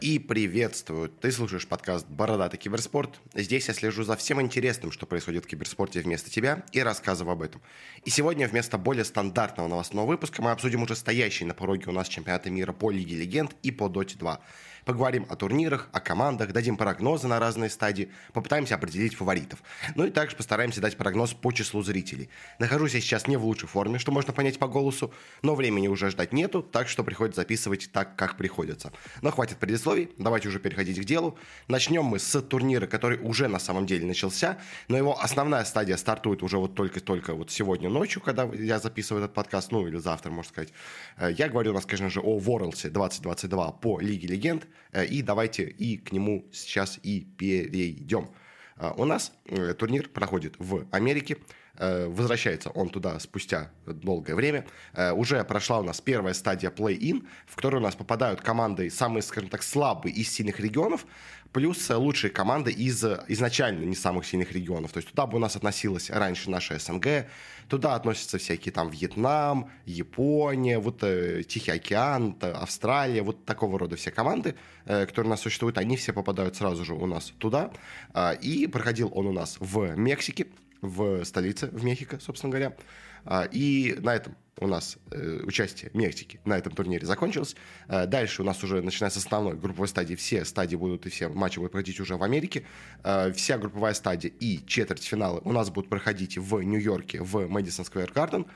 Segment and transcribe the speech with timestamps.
[0.00, 1.10] и приветствую.
[1.10, 3.20] Ты слушаешь подкаст «Бородатый киберспорт».
[3.34, 7.42] Здесь я слежу за всем интересным, что происходит в киберспорте вместо тебя, и рассказываю об
[7.42, 7.60] этом.
[8.04, 12.08] И сегодня вместо более стандартного новостного выпуска мы обсудим уже стоящий на пороге у нас
[12.08, 14.40] чемпионаты мира по Лиге Легенд и по Доте 2.
[14.84, 19.62] Поговорим о турнирах, о командах, дадим прогнозы на разные стадии, попытаемся определить фаворитов.
[19.94, 22.30] Ну и также постараемся дать прогноз по числу зрителей.
[22.58, 25.12] Нахожусь я сейчас не в лучшей форме, что можно понять по голосу,
[25.42, 28.92] но времени уже ждать нету, так что приходится записывать так, как приходится.
[29.22, 29.58] Но хватит
[29.90, 31.38] предисловий, давайте уже переходить к делу.
[31.68, 34.58] Начнем мы с турнира, который уже на самом деле начался,
[34.88, 39.34] но его основная стадия стартует уже вот только-только вот сегодня ночью, когда я записываю этот
[39.34, 40.72] подкаст, ну или завтра, можно сказать.
[41.16, 44.66] Э, я говорю у нас, конечно же, о Worlds 2022 по Лиге Легенд.
[44.92, 48.30] Э, и давайте и к нему сейчас и перейдем.
[48.76, 49.32] Э, у нас
[49.78, 51.36] турнир проходит в Америке.
[51.80, 54.66] Возвращается он туда спустя долгое время.
[55.14, 59.48] Уже прошла у нас первая стадия play-in, в которую у нас попадают команды самые, скажем
[59.48, 61.06] так, слабые из сильных регионов
[61.52, 64.92] плюс лучшие команды из изначально не самых сильных регионов.
[64.92, 67.26] То есть туда бы у нас относилась раньше наша СНГ,
[67.68, 74.10] туда относятся всякие там Вьетнам, Япония, вот э, Тихий океан, Австралия, вот такого рода все
[74.10, 77.70] команды, э, которые у нас существуют, они все попадают сразу же у нас туда.
[78.14, 80.46] Э, и проходил он у нас в Мексике,
[80.80, 82.76] в столице, в Мехико, собственно говоря.
[83.24, 87.56] А, и на этом у нас э, участие Мексики на этом турнире закончилось.
[87.88, 91.28] Э, дальше у нас уже, начиная с основной групповой стадии, все стадии будут и все
[91.28, 92.64] матчи будут проходить уже в Америке.
[93.02, 98.12] Э, вся групповая стадия и четвертьфиналы у нас будут проходить в Нью-Йорке, в Мэдисон Сквер
[98.12, 98.46] Гарден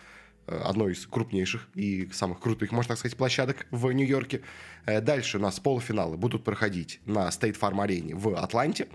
[0.46, 4.42] одной из крупнейших и самых крутых, можно так сказать, площадок в Нью-Йорке.
[4.84, 8.88] Дальше у нас полуфиналы будут проходить на State Farm арене в Атланте.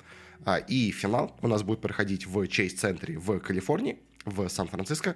[0.67, 5.15] И финал у нас будет проходить в Чейз-центре в Калифорнии, в Сан-Франциско.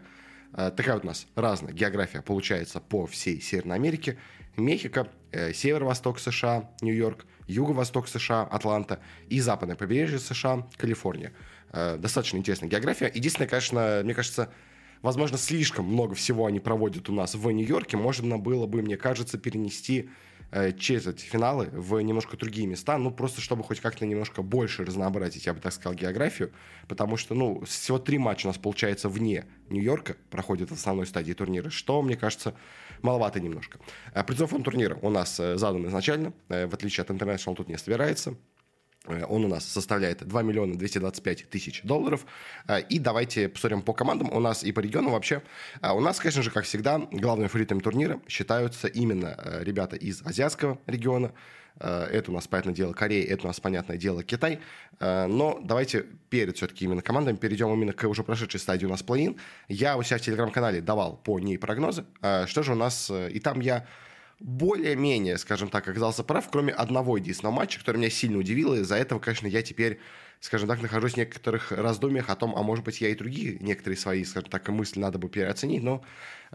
[0.53, 4.17] Э, такая вот у нас разная география получается по всей Северной Америке.
[4.55, 11.33] Мехико, э, северо-восток США, Нью-Йорк, юго-восток США, Атланта и западное побережье США, Калифорния.
[11.71, 13.11] Э, достаточно интересная география.
[13.13, 14.53] Единственное, конечно, мне кажется,
[15.01, 17.97] возможно, слишком много всего они проводят у нас в Нью-Йорке.
[17.97, 20.09] Можно было бы, мне кажется, перенести
[20.55, 24.85] Э, через эти финалы в немножко другие места, ну, просто чтобы хоть как-то немножко больше
[24.85, 26.51] разнообразить, я бы так сказал, географию,
[26.87, 31.33] потому что, ну, всего три матча у нас, получается, вне Нью-Йорка проходит в основной стадии
[31.33, 32.53] турнира, что, мне кажется,
[33.01, 33.79] маловато немножко.
[34.13, 37.77] Э, призов фонд турнира у нас э, задан изначально, в отличие от International тут не
[37.79, 38.52] собирается, Э,
[39.07, 42.25] он у нас составляет 2 миллиона 225 тысяч долларов.
[42.67, 44.31] Э, и давайте посмотрим по командам.
[44.31, 45.41] У нас и по региону вообще.
[45.81, 50.79] Э, у нас, конечно же, как всегда, главными фаворитами турнира считаются именно ребята из азиатского
[50.87, 51.33] региона.
[51.79, 54.59] Это у нас, понятное дело, Корея, это у нас, понятное дело, Китай.
[54.99, 59.37] Но давайте перед все-таки именно командами перейдем именно к уже прошедшей стадии у нас плей-ин.
[59.69, 62.05] Я у себя в телеграм-канале давал по ней прогнозы.
[62.45, 63.09] Что же у нас...
[63.09, 63.87] И там я
[64.39, 68.95] более-менее, скажем так, оказался прав, кроме одного единственного матча, который меня сильно удивил, и из-за
[68.95, 69.99] этого, конечно, я теперь
[70.43, 73.97] скажем так, нахожусь в некоторых раздумьях о том, а может быть, я и другие некоторые
[73.97, 76.03] свои, скажем так, мысли надо бы переоценить, но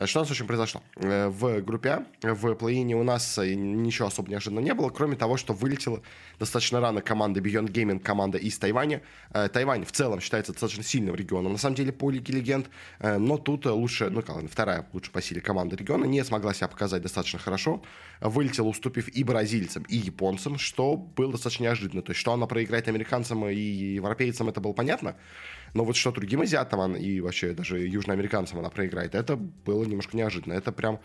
[0.07, 0.83] что у нас общем произошло?
[0.97, 5.17] Э, в группе А, в плей у нас э, ничего особо неожиданного не было, кроме
[5.17, 6.03] того, что вылетела
[6.39, 9.03] достаточно рано команда Beyond Gaming, команда из Тайваня.
[9.33, 12.71] Тайвань в целом считается достаточно сильным регионом, на самом деле, по Лиге Легенд,
[13.01, 17.39] но тут лучше, ну, вторая лучше по силе команда региона не смогла себя показать достаточно
[17.39, 17.83] хорошо,
[18.21, 22.89] вылетела, уступив и бразильцам, и японцам, что было достаточно неожиданно, то есть, что она проиграет
[22.89, 25.17] американцам и европейцам это было понятно,
[25.75, 30.55] но вот что другим азиатам и вообще даже южноамериканцам она проиграет, это было немножко неожиданно.
[30.55, 31.01] Это прям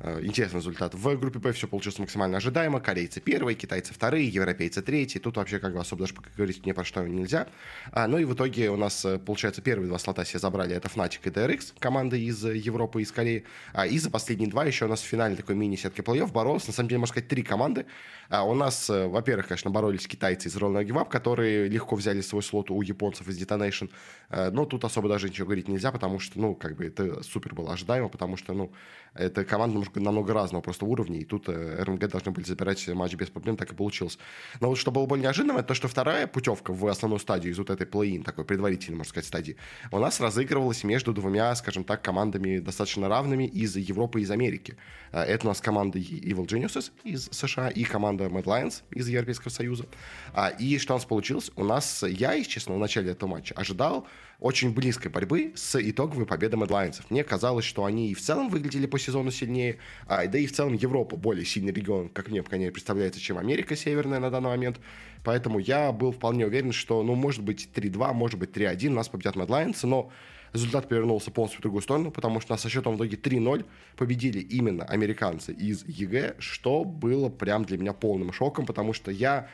[0.00, 0.94] интересный результат.
[0.94, 2.80] В группе Б все получилось максимально ожидаемо.
[2.80, 5.18] Корейцы первые, китайцы вторые, европейцы третьи.
[5.18, 7.48] Тут вообще как бы особо даже говорить ни про что нельзя.
[7.92, 10.76] А, ну и в итоге у нас, э, получается, первые два слота себе забрали.
[10.76, 13.44] Это Fnatic и DRX, команды из Европы и из Кореи.
[13.72, 16.68] А, и за последние два еще у нас в финале такой мини-сетки плей-офф боролся.
[16.68, 17.86] На самом деле, можно сказать, три команды.
[18.28, 22.20] А, у нас, э, во-первых, конечно, боролись китайцы из Roll Give Up, которые легко взяли
[22.20, 23.90] свой слот у японцев из Detonation.
[24.28, 27.54] А, но тут особо даже ничего говорить нельзя, потому что, ну, как бы это супер
[27.54, 28.72] было ожидаемо, потому что, ну,
[29.14, 33.14] это команда немножко намного разного просто уровня, и тут э, РМГ должны были забирать матч
[33.14, 34.18] без проблем, так и получилось.
[34.60, 37.58] Но вот что было более неожиданным, это то, что вторая путевка в основную стадию из
[37.58, 39.56] вот этой плей-ин, такой предварительной, можно сказать, стадии,
[39.90, 44.76] у нас разыгрывалась между двумя, скажем так, командами достаточно равными из Европы и из Америки.
[45.12, 49.50] Э, это у нас команда Evil Geniuses из США и команда Mad Lions из Европейского
[49.50, 49.86] Союза.
[50.32, 51.50] А, и что у нас получилось?
[51.56, 54.06] У нас, я, если честно, в начале этого матча ожидал
[54.40, 57.02] очень близкой борьбы с итоговой победой Lions.
[57.10, 60.52] Мне казалось, что они и в целом выглядели по сезону сильнее, а, да и в
[60.52, 64.80] целом Европа более сильный регион, как мне, конечно, представляется, чем Америка Северная на данный момент.
[65.24, 69.36] Поэтому я был вполне уверен, что, ну, может быть, 3-2, может быть, 3-1, нас победят
[69.36, 70.10] Lions, но
[70.52, 73.64] результат перевернулся полностью в другую сторону, потому что нас со счетом в итоге 3-0
[73.96, 79.48] победили именно американцы из EG, что было прям для меня полным шоком, потому что я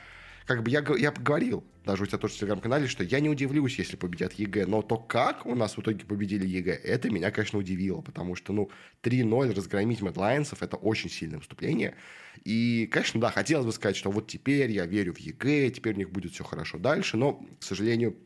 [0.56, 3.78] как бы я, я говорил, даже у тебя тоже в телеграм-канале, что я не удивлюсь,
[3.78, 7.58] если победят EG, но то, как у нас в итоге победили EG, это меня, конечно,
[7.58, 8.70] удивило, потому что, ну,
[9.02, 11.96] 3-0 разгромить MAD Lions ов– это очень сильное выступление.
[12.44, 15.98] И, конечно, да, хотелось бы сказать, что вот теперь я верю в EG, теперь у
[15.98, 18.16] них будет все хорошо дальше, но, к сожалению,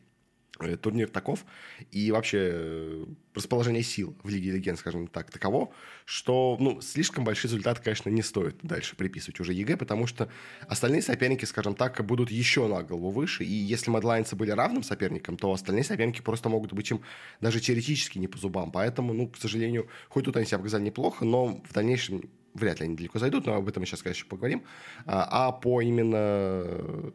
[0.81, 1.44] турнир таков,
[1.91, 3.05] и вообще э,
[3.35, 5.73] расположение сил в Лиге Легенд, скажем так, таково,
[6.05, 10.31] что ну, слишком большие результаты, конечно, не стоит дальше приписывать уже EG, потому что
[10.69, 15.37] остальные соперники, скажем так, будут еще на голову выше, и если Мадлайнцы были равным соперником,
[15.37, 17.02] то остальные соперники просто могут быть им
[17.41, 21.25] даже теоретически не по зубам, поэтому, ну, к сожалению, хоть тут они себя показали неплохо,
[21.25, 22.23] но в дальнейшем
[22.55, 24.64] вряд ли они далеко зайдут, но об этом мы сейчас, конечно, поговорим.
[25.05, 27.12] А, а по именно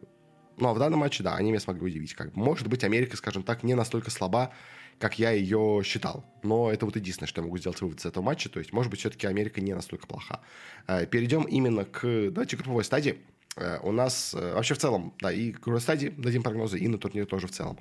[0.61, 2.13] ну, а в данном матче, да, они меня смогли удивить.
[2.13, 4.53] Как Может быть, Америка, скажем так, не настолько слаба,
[4.99, 6.23] как я ее считал.
[6.43, 8.47] Но это вот единственное, что я могу сделать вывод с этого матча.
[8.47, 10.39] То есть, может быть, все-таки Америка не настолько плоха.
[10.87, 13.17] Э, перейдем именно к, давайте, групповой стадии.
[13.55, 16.99] Э, у нас э, вообще в целом, да, и групповой стадии дадим прогнозы, и на
[16.99, 17.79] турнире тоже в целом.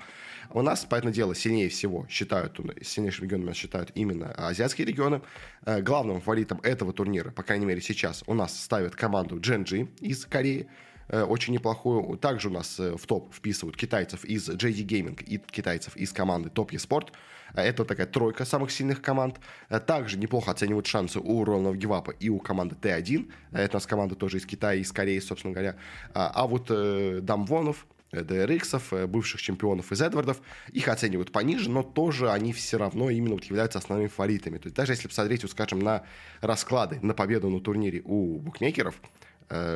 [0.49, 5.21] У нас, понятное дело, сильнее всего считают, сильнейшим регионом нас считают именно азиатские регионы.
[5.65, 10.67] Главным фаворитом этого турнира, по крайней мере сейчас, у нас ставят команду Дженджи из Кореи.
[11.11, 12.17] Э, очень неплохую.
[12.17, 16.49] Также у нас э, в топ вписывают китайцев из JD Gaming и китайцев из команды
[16.49, 17.09] Top eSport.
[17.53, 19.37] Э, это такая тройка самых сильных команд.
[19.85, 23.29] Также неплохо оценивают шансы у Рональда Гивапа и у команды Т1.
[23.51, 25.75] Это у нас команда тоже из Китая, из Кореи, собственно говоря.
[26.13, 30.41] А вот Дамвонов, DRX, бывших чемпионов из Эдвардов,
[30.71, 34.57] их оценивают пониже, но тоже они все равно именно вот являются основными фаворитами.
[34.59, 36.03] То есть даже если посмотреть, вот, скажем, на
[36.39, 38.95] расклады на победу на турнире у букмекеров,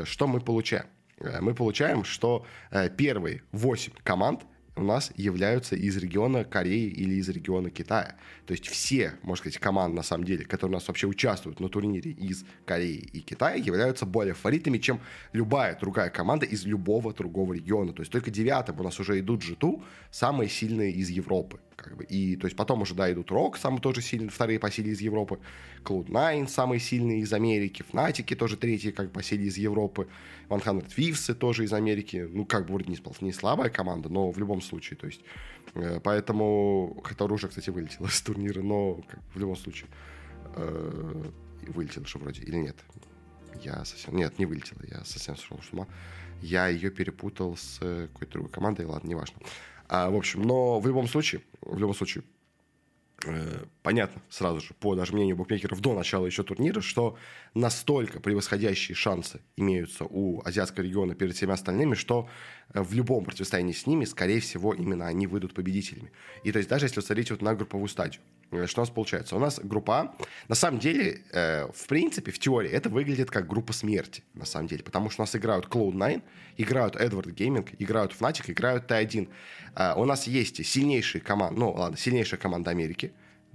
[0.05, 0.85] что мы получаем?
[1.19, 4.45] Э, мы получаем, что э, первые 8 команд
[4.77, 8.15] у нас являются из региона Кореи или из региона Китая.
[8.45, 11.69] То есть все, можно сказать, команды, на самом деле, которые у нас вообще участвуют на
[11.69, 14.99] турнире из Кореи и Китая, являются более фаворитами, чем
[15.31, 17.93] любая другая команда из любого другого региона.
[17.93, 19.81] То есть только девятым у нас уже идут G2,
[20.11, 21.59] самые сильные из Европы.
[21.75, 22.03] Как бы.
[22.05, 25.01] И то есть потом уже, да, идут Рок, самые тоже сильные, вторые по силе из
[25.01, 25.39] Европы,
[25.83, 30.07] Cloud9, самые сильные из Америки, Fnatic тоже третьи как по силе из Европы,
[30.45, 34.37] 100 Thieves тоже из Америки, ну, как бы вроде не, не слабая команда, но в
[34.37, 35.21] любом случае, то есть,
[35.73, 39.89] э, поэтому, хотя уже, кстати, вылетела с турнира, но как, в любом случае,
[40.55, 41.23] э,
[41.67, 42.77] вылетела же вроде, или нет?
[43.63, 45.87] Я совсем, нет, не вылетела, я совсем сошел с ума.
[46.41, 49.39] Я ее перепутал с какой-то другой командой, ладно, неважно.
[49.87, 52.23] А, в общем, но в любом случае, в любом случае,
[53.25, 57.17] э, понятно сразу же, по даже мнению букмекеров до начала еще турнира, что
[57.53, 62.27] настолько превосходящие шансы имеются у азиатского региона перед всеми остальными, что
[62.73, 66.11] э, в любом противостоянии с ними, скорее всего, именно они выйдут победителями.
[66.43, 68.21] И то есть даже если смотреть вот на групповую стадию,
[68.67, 69.35] что у нас получается?
[69.35, 70.15] У нас группа
[70.47, 74.67] на самом деле, э, в принципе, в теории, это выглядит как группа смерти, на самом
[74.67, 76.21] деле, потому что у нас играют Cloud9,
[76.57, 79.29] играют Edward Gaming, играют Fnatic, играют T1.
[79.75, 83.13] Э, у нас есть сильнейшие команды, ну ладно, сильнейшая команда Америки,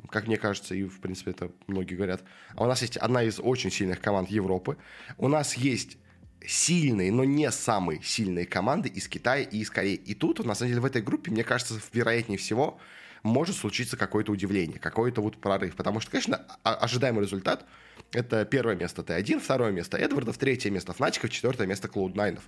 [0.09, 2.23] как мне кажется, и, в принципе, это многие говорят.
[2.55, 4.77] А у нас есть одна из очень сильных команд Европы.
[5.19, 5.99] У нас есть
[6.47, 9.95] сильные, но не самые сильные команды из Китая и из Кореи.
[9.95, 12.79] И тут, на самом деле, в этой группе, мне кажется, вероятнее всего,
[13.23, 15.77] может случиться какое-то удивление, какой-то вот прорыв.
[15.77, 17.65] Потому что, конечно, ожидаемый результат—
[18.13, 22.25] это первое место T1, второе место EDward ов, третье место Fnatic ов, четвертое место Cloud9
[22.25, 22.43] ов.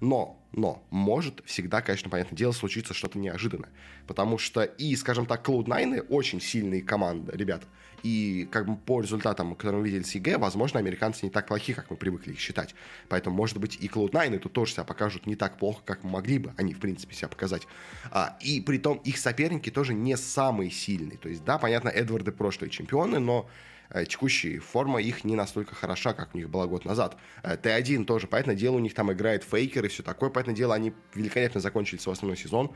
[0.00, 3.70] Но, но, может всегда, конечно, понятное дело, случиться что-то неожиданное.
[4.06, 7.66] Потому что и, скажем так, Cloud9 очень сильные команды, ребята.
[8.02, 11.72] И как бы по результатам, которые мы видели с EG, возможно, американцы не так плохи,
[11.72, 12.74] как мы привыкли их считать.
[13.08, 16.52] Поэтому, может быть, и Cloud9 тут тоже себя покажут не так плохо, как могли бы
[16.58, 17.66] они, в принципе, себя показать.
[18.10, 21.16] А, и при том их соперники тоже не самые сильные.
[21.16, 23.48] То есть, да, понятно, EDward ы прошлые чемпионы, но
[23.90, 27.16] Э, текущая форма их не настолько хороша, как у них было год назад.
[27.42, 30.74] Э, T1 тоже, понятное дело, у них там играет Faker и все такое, понятное дело,
[30.74, 32.72] они великолепно закончили свой основной сезон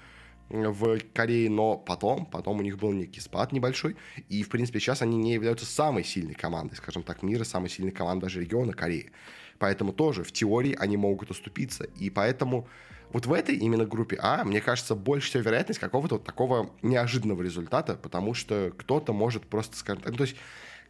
[0.51, 3.97] э, в Корее, но потом, потом у них был некий спад небольшой,
[4.29, 7.93] и, в принципе, сейчас они не являются самой сильной командой, скажем так, мира, самой сильной
[7.93, 9.11] командой даже региона Кореи.
[9.59, 12.69] Поэтому тоже в теории они могут уступиться, и поэтому
[13.13, 17.43] вот в этой именно группе А, мне кажется, больше всего вероятность какого-то вот такого неожиданного
[17.43, 20.37] результата, потому что кто-то может просто, так, ну, то есть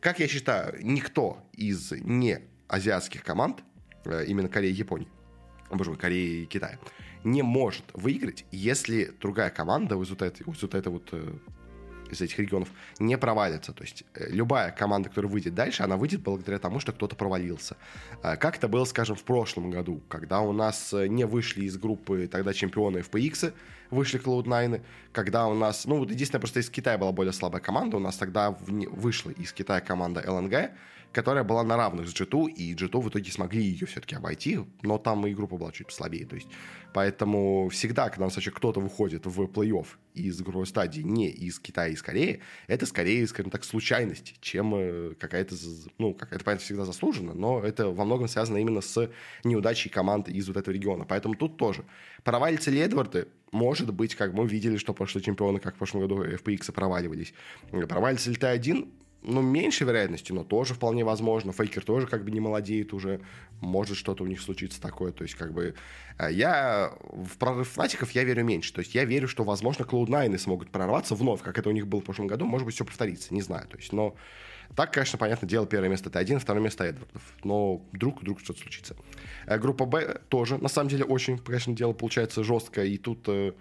[0.00, 3.62] как я считаю, никто из не азиатских команд,
[4.05, 5.09] э, именно Кореи и Японии,
[5.71, 6.78] боже мой, Кореи и Китая,
[7.25, 11.35] не может выиграть, если другая команда вот, это, вот это вот э,
[12.11, 12.69] из этих регионов
[13.00, 13.73] не провалится.
[13.73, 17.76] То есть э, любая команда, которая выйдет дальше, она выйдет благодаря тому, что кто-то провалился.
[18.23, 22.52] Как это было, скажем, в прошлом году, когда у нас не вышли из группы тогда
[22.55, 23.52] чемпионы FPX,
[23.90, 27.97] вышли Cloud9, когда у нас, ну, вот единственное, просто из Китая была более слабая команда,
[27.97, 30.71] у нас тогда вышла из Китая команда LNG,
[31.12, 34.99] которая была на равных с G2, и G2 в итоге смогли ее все-таки обойти, но
[34.99, 36.27] там и группа была чуть послабее.
[36.27, 36.49] То есть,
[36.93, 41.59] поэтому всегда, когда у нас вообще кто-то выходит в плей-офф из групповой стадии не из
[41.59, 45.55] Китая, из Кореи, это скорее, скажем так, случайность, чем э, какая-то,
[45.99, 49.11] ну, какая-то, понятно, всегда заслужена, но это во многом связано именно с
[49.45, 51.05] неудачей команд из вот этого региона.
[51.05, 51.85] Поэтому тут тоже.
[52.25, 53.29] Провалится ли Эдварды?
[53.50, 57.33] Может быть, как мы видели, что прошлые чемпионы, как в прошлом году FPX проваливались.
[57.71, 58.88] Провалится ли Т1?
[59.23, 61.53] Ну, меньшей вероятностью, но тоже вполне возможно.
[61.53, 63.21] Фейкер тоже как бы не молодеет уже.
[63.61, 65.13] Может что-то у них случится такое.
[65.13, 65.75] То есть, как бы,
[66.19, 68.73] э, я в прорыв Фнатиков я верю меньше.
[68.73, 72.01] То есть, я верю, что, возможно, Cloud9 смогут прорваться вновь, как это у них было
[72.01, 72.47] в прошлом году.
[72.47, 73.67] Может быть, все повторится, не знаю.
[73.69, 74.15] То есть, но
[74.77, 77.23] так, конечно, понятно дело, первое место Т1, второе место Эдвардов.
[77.43, 78.97] Но вдруг, вдруг что-то случится.
[79.47, 82.87] Э, группа Б тоже, на самом деле, очень, конечно, дело получается жесткое.
[82.87, 83.53] И тут э,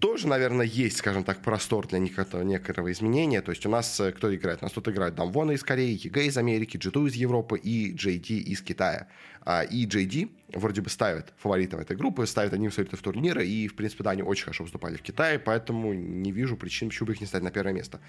[0.00, 3.42] тоже, наверное, есть, скажем так, простор для некоторого, изменения.
[3.42, 4.62] То есть у нас э, кто играет?
[4.62, 7.94] У нас тут играют DAMWON а из Кореи, EG из Америки, G2 из Европы и
[7.94, 9.08] JD из Китая.
[9.42, 13.68] А, и JD вроде бы ставит фаворитом этой группы, ставит одним из фаворитов турнира, и,
[13.68, 17.12] в принципе, да, они очень хорошо выступали в Китае, поэтому не вижу причин, почему бы
[17.12, 18.00] их не ставить на первое место.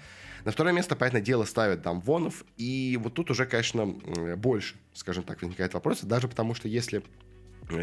[0.44, 3.86] На второе место, понятное дело, ставят DAMWON ов, и вот тут уже, конечно,
[4.36, 7.02] больше, скажем так, возникает вопрос, даже потому что если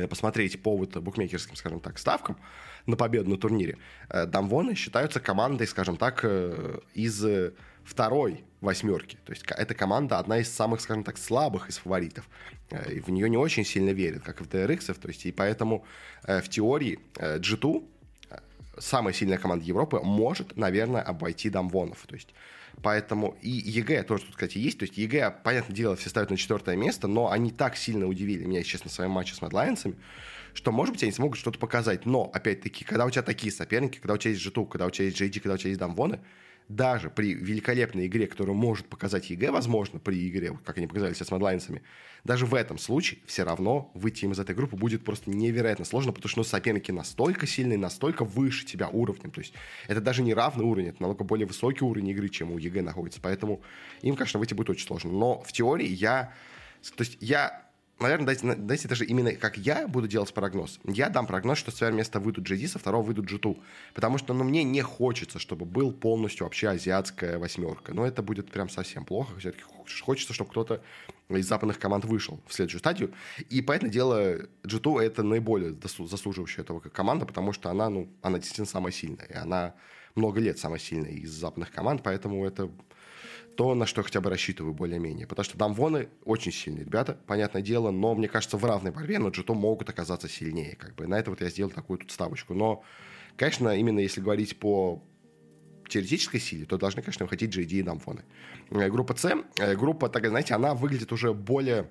[0.10, 2.38] посмотреть по вот букмекерским, скажем так, ставкам,
[2.86, 3.78] на победу на турнире.
[4.10, 7.26] Э, DAMWON ы считаются командой, скажем так, э, из
[7.84, 9.18] второй восьмерки.
[9.26, 12.30] То есть эта команда одна из самых, скажем так, слабых из фаворитов.
[12.70, 15.00] Э, и в нее не очень сильно верят, как и в DRX.
[15.00, 15.86] То есть, и поэтому
[16.24, 17.84] в теории G2
[18.80, 22.06] самая сильная команда Европы может, наверное, обойти DAMWON ов.
[22.08, 22.30] То есть
[22.82, 24.80] Поэтому и EG тоже тут, кстати, есть.
[24.80, 28.46] То есть EG, понятное дело, все ставят на четвертое место, но они так сильно удивили
[28.46, 29.96] меня, честно, своим матчем с MAD Lions ами,
[30.54, 32.06] что, может быть, они смогут что-то показать.
[32.06, 35.06] Но, опять-таки, когда у тебя такие соперники, когда у тебя есть G2, когда у тебя
[35.06, 36.20] есть JD, когда у тебя есть DAMWON ы,
[36.70, 41.30] даже при великолепной игре, которую может показать EG, возможно, при игре, как они показали сейчас
[41.30, 41.82] с MAD Lions ами,
[42.24, 46.12] даже в этом случае все равно выйти им из этой группы будет просто невероятно сложно,
[46.12, 49.32] потому что ну, соперники настолько сильные, настолько выше тебя уровнем.
[49.32, 49.54] То есть
[49.88, 53.20] это даже не равный уровень, это намного более высокий уровень игры, чем у EG находится.
[53.20, 53.64] Поэтому
[54.04, 55.12] им, конечно, выйти будет очень сложно.
[55.12, 56.34] Но в теории я...
[56.96, 57.69] То есть я
[58.00, 60.80] наверное, дайте, дайте даже именно как я буду делать прогноз.
[60.86, 63.60] Я дам прогноз, что с первого места выйдут GD, со второго выйдут G2.
[63.94, 67.94] Потому что ну, мне не хочется, чтобы был полностью вообще азиатская восьмерка.
[67.94, 69.38] Но это будет прям совсем плохо.
[69.40, 69.64] Все-таки
[70.02, 70.82] хочется, чтобы кто-то
[71.30, 73.14] из западных команд вышел в следующую стадию.
[73.50, 78.68] И, поэтому дело, G2 это наиболее заслуживающая этого команда, потому что она, ну, она действительно
[78.68, 79.26] самая сильная.
[79.26, 79.76] И она
[80.16, 82.70] много лет самая сильная из западных команд, поэтому это
[83.60, 85.28] то, на что хотя бы рассчитываю более-менее.
[85.28, 89.32] Потому что Дамвоны очень сильные ребята, понятное дело, но мне кажется, в равной борьбе но
[89.32, 90.78] Джито могут оказаться сильнее.
[90.78, 91.08] Как бы.
[91.08, 92.54] На это вот я сделал такую тут ставочку.
[92.54, 92.84] Но,
[93.36, 95.04] конечно, именно если говорить по
[95.90, 98.24] теоретической силе, то должны, конечно, выходить JD и Дамфоны.
[98.70, 101.90] Э, группа С, э, группа, так знаете, она выглядит уже более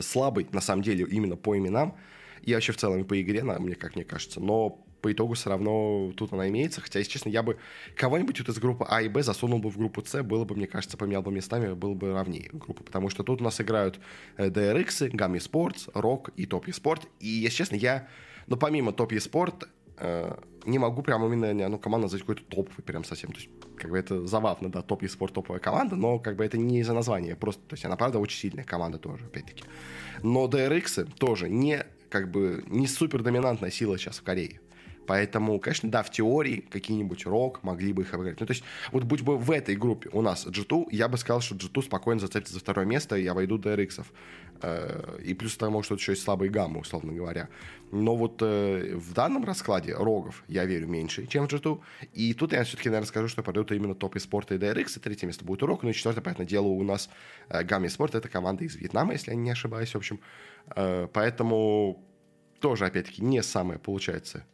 [0.00, 1.98] слабой, на самом деле, именно по именам,
[2.40, 4.40] и вообще в целом по игре, мне как мне кажется.
[4.40, 6.80] Но по итогу все равно тут она имеется.
[6.80, 7.58] Хотя, если честно, я бы
[7.96, 10.66] кого-нибудь вот из группы А и Б засунул бы в группу С, было бы, мне
[10.66, 12.82] кажется, поменял бы местами, было бы равнее группа.
[12.82, 14.00] Потому что тут у нас играют
[14.36, 17.06] DRX, Gummy Sports, Rock и Top Sport.
[17.20, 18.08] И, если честно, я,
[18.46, 19.66] ну, помимо Top Sport,
[19.98, 20.36] э,
[20.68, 23.32] не могу прям именно ну, команду назвать какой-то топовый прям совсем.
[23.32, 26.58] То есть, как бы это забавно, да, топ спорт топовая команда, но как бы это
[26.58, 29.64] не из-за названия, просто, то есть она, правда, очень сильная команда тоже, опять-таки.
[30.22, 34.60] Но DRX тоже не, как бы, не супер доминантная сила сейчас в Корее.
[35.08, 38.38] Поэтому, конечно, да, в теории какие-нибудь рок могли бы их обыграть.
[38.40, 38.62] Ну, то есть,
[38.92, 42.20] вот будь бы в этой группе у нас G2, я бы сказал, что G2 спокойно
[42.20, 44.04] зацепится за второе место, и я войду до RX.
[44.60, 47.48] Э, и плюс тому, что это еще есть слабые гаммы, условно говоря.
[47.90, 51.80] Но вот э, в данном раскладе рогов я верю меньше, чем в G2.
[52.12, 55.00] И тут я все-таки, наверное, скажу, что пройдут именно топ из спорта и DRX, и
[55.00, 55.84] третье место будет урок.
[55.84, 57.08] Ну и четвертое, понятное дело, у нас
[57.48, 60.20] э, Гамми Спорт, это команда из Вьетнама, если я не ошибаюсь, в общем.
[60.74, 62.04] Поэтому
[62.60, 64.44] тоже, опять-таки, не самое, получается,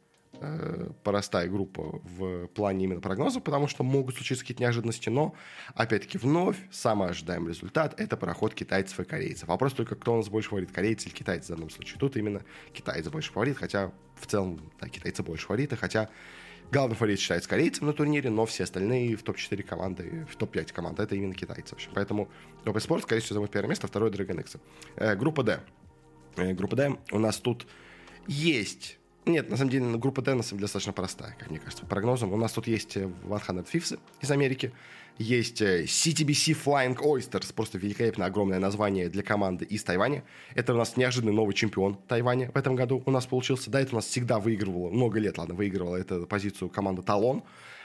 [0.47, 5.35] э, простая группа в плане именно прогноза, потому что могут случиться какие-то неожиданности, но,
[5.75, 9.49] опять-таки, вновь самый ожидаемый результат– это проход китайцев и корейцев.
[9.49, 11.99] Вопрос только, кто у нас больше фаворит, корейцы или китайцы в данном случае.
[11.99, 16.09] Тут именно китайцы больше фаворит, хотя в целом да, китайцы больше фавориты, хотя
[16.71, 21.01] главный фаворит считается корейцем на турнире, но все остальные в топ-4 команды, в топ-5 команд
[21.01, 21.71] это именно китайцы.
[21.71, 21.91] В общем.
[21.95, 22.29] Поэтому
[22.65, 24.57] топ спорт, скорее всего, займут первое место, второе Dragon X.
[24.97, 25.61] Э, группа D.
[26.37, 27.67] Э, группа D у нас тут
[28.27, 31.89] есть Нет, на самом деле группа на самом деле достаточно простая, как мне кажется, по
[31.89, 32.33] прогнозам.
[32.33, 34.73] У нас тут есть 100 Thieves из Америки,
[35.17, 40.25] есть CTBC Flying Oysters, просто великолепное огромное название для команды из Тайваня.
[40.55, 43.71] Это у нас неожиданный новый чемпион Тайваня в этом году у нас получился.
[43.71, 47.45] Да, это у нас всегда выигрывала, много лет, ладно, выигрывала эту позицию команда Талон.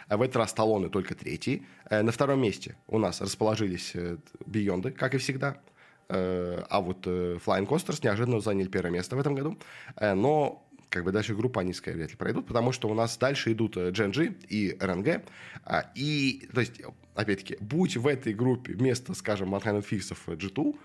[0.09, 1.67] А в этот раз талоны только третий.
[1.87, 3.93] Э, на втором месте у нас расположились
[4.45, 5.61] Бионды, как и всегда.
[6.09, 9.57] Э, а вот Flying Coasters неожиданно заняли первое место в этом году.
[9.95, 13.17] Э, но как бы дальше группа они, скорее, вряд ли пройдут, потому что у нас
[13.17, 15.23] дальше идут GNG и РНГ.
[15.63, 16.81] А, и, то есть,
[17.15, 20.77] опять-таки, будь в этой группе вместо, скажем, Manhattan Фиксов G2,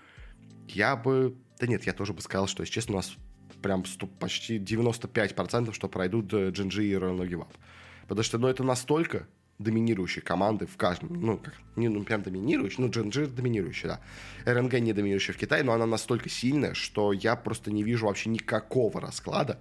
[0.67, 1.35] я бы...
[1.59, 3.15] Да нет, я тоже бы сказал, что, если честно, у нас
[3.61, 3.83] прям
[4.19, 7.47] почти 95% что пройдут GNG и Royal No.
[8.03, 12.85] Потому что, ну, это настолько доминирующие команды в каждом, ну, как, не ну, прям доминирующие,
[12.85, 14.01] ну, GNG доминирующий, да.
[14.45, 18.29] РНГ не доминирующая в Китае, но она настолько сильная, что я просто не вижу вообще
[18.29, 19.59] никакого расклада,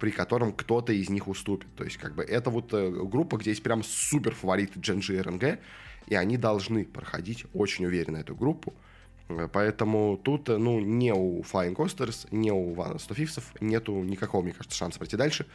[0.00, 1.68] при котором кто-то из них уступит.
[1.76, 5.20] То есть, как бы, это вот э, группа, где есть прям супер фавориты GNG и
[5.20, 5.58] РНГ,
[6.06, 8.72] и они должны проходить очень уверенно эту группу.
[9.28, 14.42] Э, поэтому тут, э, ну, не у Flying Coasters, не у One Fifths нету никакого,
[14.42, 15.46] мне кажется, шанса пройти дальше.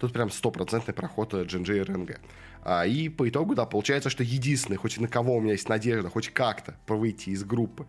[0.00, 2.20] Тут прям стопроцентный проход GNG и РНГ.
[2.64, 6.08] А, и по итогу, да, получается, что единственный, хоть на кого у меня есть надежда,
[6.08, 7.86] хоть как-то выйти из группы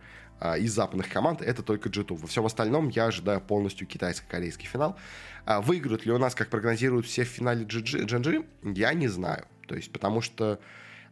[0.58, 2.16] из западных команд, это только G2.
[2.16, 4.96] Во всем остальном я ожидаю полностью китайско-корейский финал.
[5.44, 9.46] А выиграют ли у нас, как прогнозируют все в финале GNG, я не знаю.
[9.66, 10.58] То есть, потому что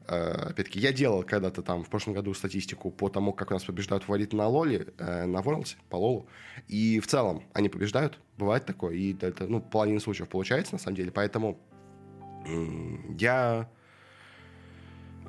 [0.09, 3.65] Э, опять-таки, я делал когда-то там в прошлом году статистику по тому, как у нас
[3.65, 6.27] побеждают фавориты на Лоле, э, на Ворлсе, по Лолу.
[6.69, 8.95] И в целом они побеждают, бывает такое.
[8.95, 11.11] И это, ну, половина случаев получается, на самом деле.
[11.11, 11.59] Поэтому
[13.19, 13.69] я...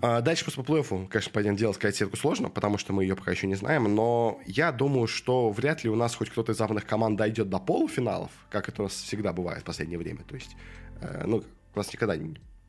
[0.05, 3.15] А дальше просто по плей-оффу, конечно, пойдем делать сказать сетку сложно, потому что мы ее
[3.15, 6.57] пока еще не знаем, но я думаю, что вряд ли у нас хоть кто-то из
[6.57, 10.25] западных команд дойдет до полуфиналов, как это у нас всегда бывает в последнее время.
[10.27, 10.57] То есть,
[10.99, 11.41] э, ну,
[11.73, 12.17] у нас никогда,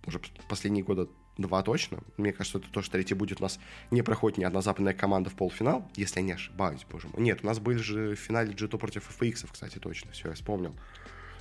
[0.07, 2.05] уже последние года два точно.
[2.19, 3.41] Мне кажется, это тоже третий будет.
[3.41, 3.59] У нас
[3.91, 7.21] не проходит ни одна западная команда в полуфинал, если я не ошибаюсь, боже мой.
[7.21, 10.77] Нет, у нас были же в финале G2 против FX, кстати, точно, все, я вспомнил.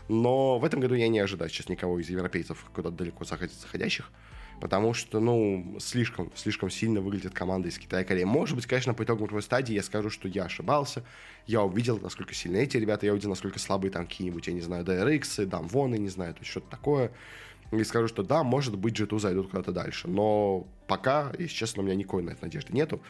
[0.10, 4.12] Но в этом году я не ожидаю сейчас никого из европейцев куда-то далеко заходящих,
[4.60, 8.24] потому что, ну, слишком, слишком сильно выглядит команда из Китая и Кореи.
[8.24, 11.04] Может быть, конечно, по итогам групповой стадии я скажу, что я ошибался,
[11.48, 14.86] я увидел, насколько сильны эти ребята, я увидел, насколько слабые там какие-нибудь, я не знаю,
[14.86, 17.12] DRX, Дамвоны, не знаю, то что-то такое
[17.80, 20.08] и скажу, что да, может быть, G2 зайдут куда-то дальше.
[20.08, 23.02] Но пока, если честно, у меня никакой на это надежды нету.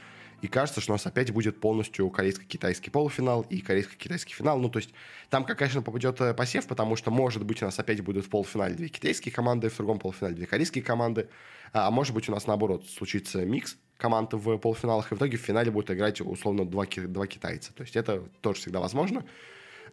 [0.44, 4.60] И кажется, что у нас опять будет полностью корейско-китайский полуфинал и корейско-китайский финал.
[4.60, 4.94] Ну, то есть
[5.30, 8.76] там, конечно, попадет э, посев, потому что, может быть, у нас опять будут в полуфинале
[8.76, 11.30] две китайские команды, в другом полуфинале две корейские команды.
[11.72, 15.38] А, а может быть, у нас, наоборот, случится микс команд в полуфиналах, и в итоге
[15.38, 17.74] в финале будут играть, условно, два, два китайца.
[17.74, 19.24] То есть это тоже всегда возможно.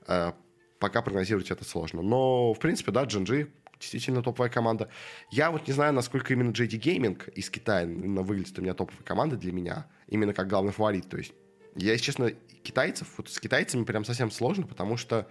[0.08, 0.32] Э,
[0.80, 2.02] пока прогнозировать это сложно.
[2.02, 3.48] Но, в принципе, да, GNG
[3.80, 4.88] действительно топовая команда.
[5.30, 9.36] Я вот не знаю, насколько именно JD Gaming из Китая выглядит у меня топовой командой
[9.36, 11.08] для меня, именно как главный фаворит.
[11.08, 11.32] То есть
[11.74, 12.30] я, если честно,
[12.62, 15.28] китайцев, вот с китайцами прям совсем сложно, потому что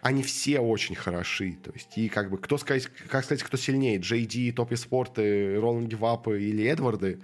[0.00, 1.58] они все очень хороши.
[1.62, 5.88] То есть, и как бы, кто сказать, как сказать, кто сильнее, JD, Топи Спорты, Роланд
[5.88, 7.20] Гивапы или Эдварды,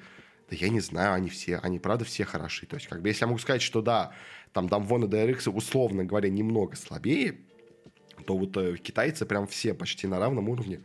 [0.51, 2.67] да я не знаю, они все, они правда все хороши.
[2.67, 4.13] То есть, как бы, если я могу сказать, что да,
[4.53, 7.39] там Дамвон и DRX, условно говоря, немного слабее,
[8.29, 10.83] то вот э, китайцы прям все почти на равном уровне.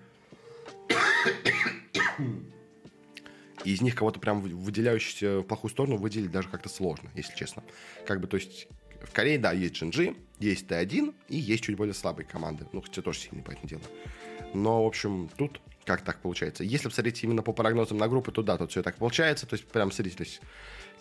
[3.65, 7.62] И из них кого-то прям выделяющийся в плохую сторону выделить даже как-то сложно, если честно.
[8.08, 8.69] Как бы, то есть,
[9.01, 12.65] в Корее, да, есть GNG, есть Т1 и есть чуть более слабые команды.
[12.71, 13.82] Ну, хотя тоже сильные, по этому делу.
[14.53, 16.63] Но, в общем, тут как так получается.
[16.63, 19.45] Если посмотреть именно по прогнозам на группы, то да, тут все так получается.
[19.47, 20.39] То есть, прям, смотрите, то есть,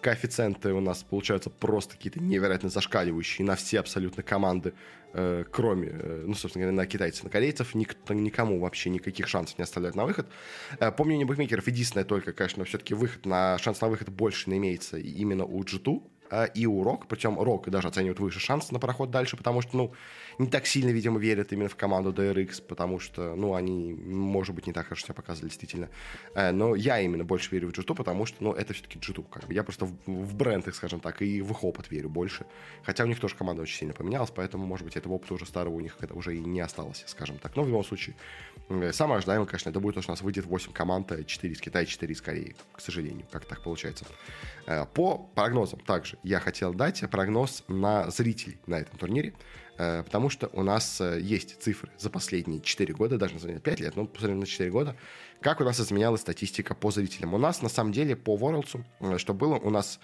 [0.03, 4.75] коэффициенты у нас получаются просто какие-то невероятно зашкаливающие на все абсолютно команды,
[5.15, 9.59] э, кроме, э, ну, собственно говоря, на китайцев, на корейцев, никто, никому вообще никаких шансов
[9.59, 10.27] не оставляют на выход.
[10.81, 14.99] Э, по мнению букмекеров, единственное только, конечно, все-таки выход на, шанс на выход больше имеется
[14.99, 19.11] именно у G2, а, и у Рок, причем Рок даже оценивают выше шанс на проход
[19.11, 19.93] дальше, потому что, ну,
[20.39, 24.67] не так сильно, видимо, верят именно в команду DRX, потому что, ну, они, может быть,
[24.67, 25.89] не так хорошо себя показывали, действительно.
[26.35, 29.47] Э, но я именно больше верю в G2, потому что, ну, это все-таки G2, как
[29.47, 29.55] бы.
[29.55, 32.47] Я просто в, в бренд их, скажем так, и в их опыт верю больше.
[32.83, 35.75] Хотя у них тоже команда очень сильно поменялась, поэтому, может быть, этого опыта уже старого
[35.75, 37.57] у них это уже и не осталось, скажем так.
[37.57, 38.17] Но в любом случае,
[38.69, 41.61] э, самое ожидаемое, конечно, это будет то, что у нас выйдет 8 команд, 4 из
[41.61, 44.05] Китая, 4 из Кореи, к сожалению, как так получается.
[44.67, 50.31] Э, по прогнозам также я хотел дать прогноз на зрителей на этом турнире, э, потому
[50.31, 54.07] что у нас э, есть цифры за последние 4 года, даже на 5 лет, но
[54.07, 54.97] посмотрим на 4 года,
[55.41, 57.35] как у нас изменялась статистика по зрителям.
[57.35, 59.99] У нас, на самом деле, по Worlds, что было, у нас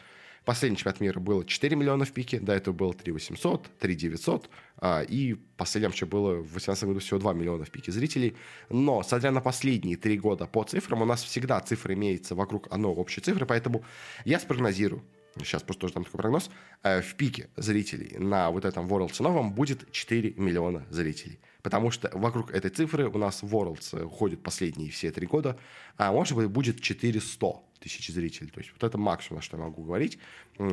[0.48, 4.48] Последний чемпионат мира было 4 миллиона в пике, до этого было 3 800, 3 900,
[4.78, 8.34] а, и последнем что было в 2018 году всего 2 миллиона в пике зрителей.
[8.70, 12.92] Но, смотря на последние 3 года по цифрам, у нас всегда цифры имеются вокруг одной
[12.92, 13.84] общей цифры, поэтому
[14.24, 15.02] я спрогнозирую,
[15.36, 16.50] сейчас просто тоже там такой прогноз,
[16.82, 21.40] э, в пике зрителей на вот этом Worlds новом будет 4 миллиона зрителей.
[21.62, 25.58] Потому что вокруг этой цифры у нас Worlds ходит последние все три года,
[25.96, 27.46] а может быть будет 400
[27.80, 28.50] тысяч зрителей.
[28.50, 30.18] То есть вот это максимум, что я могу говорить.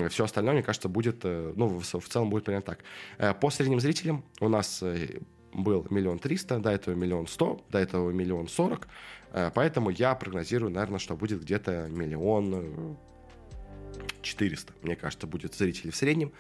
[0.10, 2.80] Все остальное, мне кажется, будет, э, ну, в целом будет примерно так.
[3.18, 4.84] Э, по средним зрителям у нас
[5.54, 8.88] был миллион триста, до этого миллион сто, до этого миллион сорок.
[9.32, 12.98] Поэтому я прогнозирую, наверное, что будет где-то миллион
[14.26, 16.34] 400, мне кажется, будет зрителей в среднем.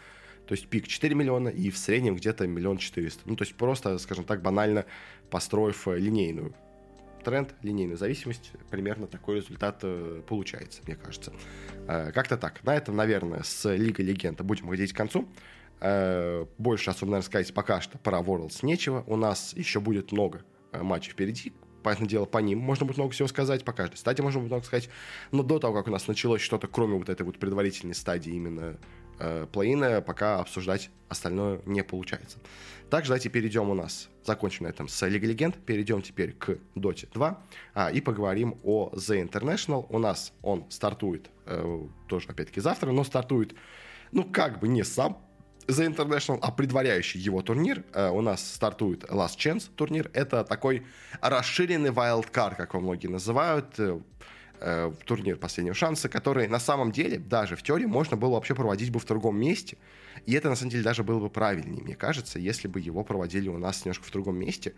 [0.47, 3.21] То есть пик 4 миллиона и в среднем где-то миллион четыреста.
[3.25, 4.85] Ну, то есть просто, скажем так, банально
[5.29, 6.53] построив э, линейную
[7.23, 11.33] тренд, линейную зависимость, примерно такой результат э, получается, мне кажется.
[11.87, 12.63] Э, как-то так.
[12.63, 15.27] На этом, наверное, с Лигой Легенд будем выходить к концу.
[16.57, 19.03] Больше особо, наверное, сказать пока что про Worlds нечего.
[19.07, 21.51] У нас еще будет много матчей впереди
[21.85, 24.65] понятное дело, по ним можно будет много всего сказать, по каждой стадии можно будет много
[24.65, 24.89] сказать,
[25.31, 28.77] но до того, как у нас началось что-то, кроме вот этой вот предварительной стадии именно
[29.19, 32.39] э, плей пока обсуждать остальное не получается.
[32.89, 37.07] Также давайте перейдем у нас, закончим на этом с Лигой Легенд, перейдем теперь к Dota
[37.13, 37.43] 2
[37.75, 39.85] а, и поговорим о The International.
[39.89, 43.53] У нас он стартует э, тоже, опять-таки, завтра, но стартует,
[44.11, 45.24] ну, как бы не сам
[45.67, 50.09] The International, а предваряющий его турнир, э, у нас стартует Last Chance турнир.
[50.13, 50.85] Это такой
[51.21, 53.99] расширенный wildcard, как его многие называют, э,
[54.59, 58.91] э, турнир последнего шанса, который на самом деле, даже в теории, можно было вообще проводить
[58.91, 59.77] бы в другом месте.
[60.25, 63.49] И это, на самом деле, даже было бы правильнее, мне кажется, если бы его проводили
[63.49, 64.73] у нас немножко в другом месте.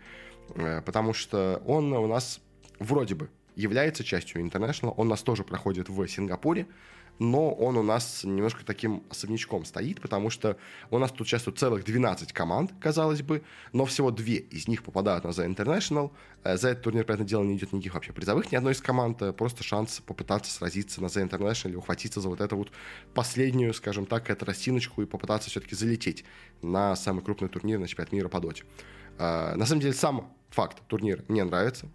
[0.54, 2.40] Э, потому что он у нас
[2.78, 4.94] вроде бы является частью International.
[4.96, 6.66] Он у нас тоже проходит в Сингапуре
[7.18, 10.56] но он у нас немножко таким особнячком стоит, потому что
[10.90, 15.24] у нас тут участвует целых 12 команд, казалось бы, но всего две из них попадают
[15.24, 16.12] на The International.
[16.44, 19.20] Э, за этот турнир, понятное дело, не идет никаких вообще призовых ни одной из команд,
[19.22, 22.70] э, просто шанс попытаться сразиться на The International или ухватиться за вот эту вот
[23.14, 26.24] последнюю, скажем так, эту растиночку и попытаться все-таки залететь
[26.62, 28.64] на самый крупный турнир на чемпионат мира по доте.
[29.18, 31.90] Э, на самом деле, сам факт турнира мне нравится,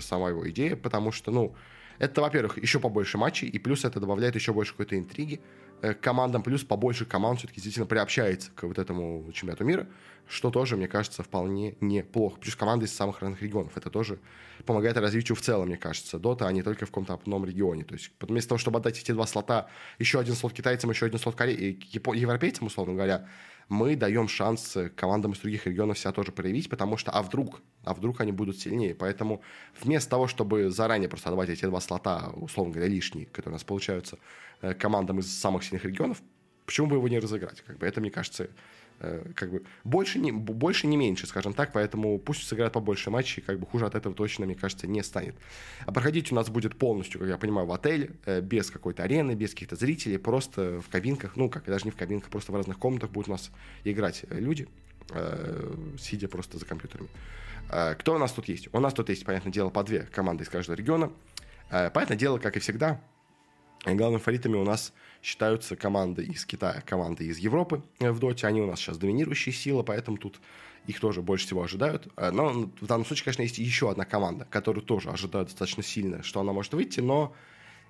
[0.00, 1.54] сама его идея, потому что, ну,
[1.98, 5.40] это, во-первых, еще побольше матчей, и плюс это добавляет еще больше какой-то интриги
[5.82, 9.86] э, к командам, плюс побольше команд все-таки действительно приобщается к вот этому чемпионату мира,
[10.26, 12.38] что тоже, мне кажется, вполне неплохо.
[12.40, 13.76] Плюс команды из самых разных регионов.
[13.76, 14.18] Это тоже
[14.64, 17.84] помогает развитию в целом, мне кажется, Дота, а не только в каком-то одном регионе.
[17.84, 21.18] То есть вместо того, чтобы отдать эти два слота, еще один слот китайцам, еще один
[21.18, 21.54] слот коре...
[21.54, 21.76] Э,
[22.14, 23.28] европейцам, условно говоря,
[23.68, 27.94] мы даем шанс командам из других регионов себя тоже проявить, потому что, а вдруг, а
[27.94, 28.94] вдруг они будут сильнее.
[28.94, 29.42] Поэтому
[29.80, 33.64] вместо того, чтобы заранее просто отдавать эти два слота, условно говоря, лишние, которые у нас
[33.64, 34.18] получаются
[34.60, 36.22] э, командам из самых сильных регионов,
[36.66, 37.62] почему бы его не разыграть?
[37.62, 38.50] Как бы это, мне кажется,
[38.98, 43.58] как бы больше не, больше не меньше, скажем так, поэтому пусть сыграют побольше матчей, как
[43.58, 45.34] бы хуже от этого точно, мне кажется, не станет.
[45.84, 49.34] А проходить у нас будет полностью, как я понимаю, в отеле, э, без какой-то арены,
[49.34, 52.78] без каких-то зрителей, просто в кабинках, ну, как даже не в кабинках, просто в разных
[52.78, 53.50] комнатах будут у нас
[53.84, 54.68] играть люди,
[55.10, 57.08] э, сидя просто за компьютерами.
[57.98, 58.68] Кто у нас тут есть?
[58.72, 61.10] У нас тут есть, понятное дело, по две команды из каждого региона.
[61.70, 63.00] Понятное дело, как и всегда,
[63.84, 64.92] главными фаворитами у нас
[65.24, 68.46] считаются команды из Китая, команды из Европы в доте.
[68.46, 70.38] Они у нас сейчас доминирующие силы, поэтому тут
[70.86, 72.08] их тоже больше всего ожидают.
[72.16, 76.22] Э, но в данном случае, конечно, есть еще одна команда, которую тоже ожидают достаточно сильно,
[76.22, 77.34] что она может выйти, но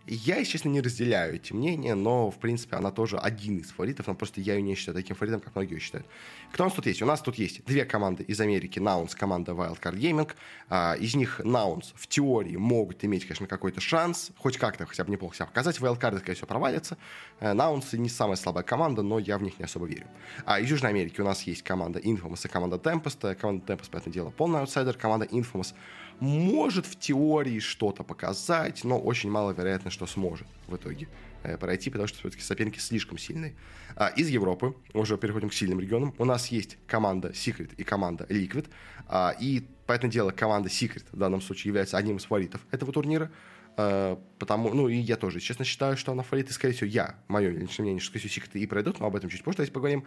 [0.07, 4.07] я, если честно, не разделяю эти мнения, но, в принципе, она тоже один из фаворитов,
[4.07, 6.07] но просто я ее не считаю таким фаворитом, как многие ее считают.
[6.53, 7.03] Кто у нас тут есть?
[7.03, 10.31] У нас тут есть две команды из Америки, Наунс, команда Wildcard Gaming.
[10.69, 15.11] А, из них Наунс в теории могут иметь, конечно, какой-то шанс, хоть как-то хотя бы
[15.11, 15.79] неплохо себя показать.
[15.79, 16.99] Wildcard, скорее всего, провалится.
[17.41, 20.07] Наунс не самая слабая команда, но я в них не особо верю.
[20.45, 23.35] А из Южной Америки у нас есть команда Infamous и команда Tempest.
[23.37, 24.95] Команда Tempest, понятное дело, полный аутсайдер.
[24.95, 25.75] Команда Infamous
[26.21, 31.09] может в теории что-то показать, но очень маловероятно, что сможет в итоге
[31.43, 33.55] э, пройти, потому что все-таки соперники слишком сильные.
[33.97, 38.27] А, из Европы, уже переходим к сильным регионам, у нас есть команда Secret и команда
[38.29, 38.69] Liquid,
[39.07, 43.31] а, и, поэтому дело, команда Secret в данном случае является одним из фаворитов этого турнира,
[43.77, 47.17] а, потому, ну, и я тоже, честно, считаю, что она фаворит, и, скорее всего, я,
[47.29, 49.73] мое личное мнение, что, скорее всего, Secret и пройдут, но об этом чуть позже давайте
[49.73, 50.05] поговорим.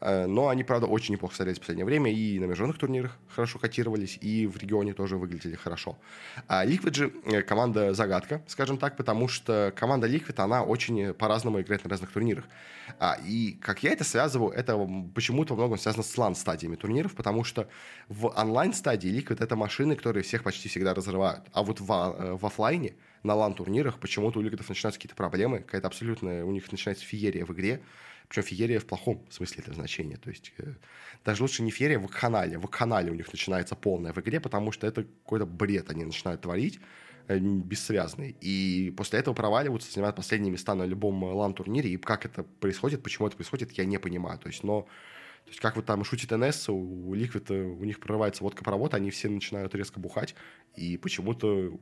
[0.00, 2.12] Э, но они, правда, очень неплохо смотрелись в последнее время.
[2.12, 5.98] И на международных турнирах хорошо котировались, и в регионе тоже выглядели хорошо.
[6.46, 11.60] А Liquid же э, команда загадка, скажем так, потому что команда Liquid, она очень по-разному
[11.60, 12.44] играет на разных турнирах.
[12.98, 14.78] А, и как я это связываю, это
[15.14, 17.68] почему-то во многом связано с лан-стадиями турниров, потому что
[18.08, 21.44] в онлайн-стадии Liquid— это машины, которые всех почти всегда разрывают.
[21.52, 25.88] А вот в, э, в офлайне на лан-турнирах почему-то у Ликвидов начинаются какие-то проблемы, какая-то
[25.88, 27.82] абсолютно у них начинается феерия в игре,
[28.28, 30.16] причем феерия в плохом смысле этого значения.
[30.16, 30.74] То есть э,
[31.24, 32.58] даже лучше не феерия, в канале.
[32.58, 36.42] В канале у них начинается полная в игре, потому что это какой-то бред они начинают
[36.42, 36.78] творить
[37.28, 38.36] э, бессвязный.
[38.42, 41.90] И после этого проваливаются, занимают последние места на любом лан-турнире.
[41.90, 44.38] И как это происходит, почему это происходит, я не понимаю.
[44.38, 44.82] То есть, но
[45.44, 49.30] то есть, как вот там шутит НС, у Liquid, у них прорывается водка-провод, они все
[49.30, 50.34] начинают резко бухать,
[50.76, 51.78] и почему-то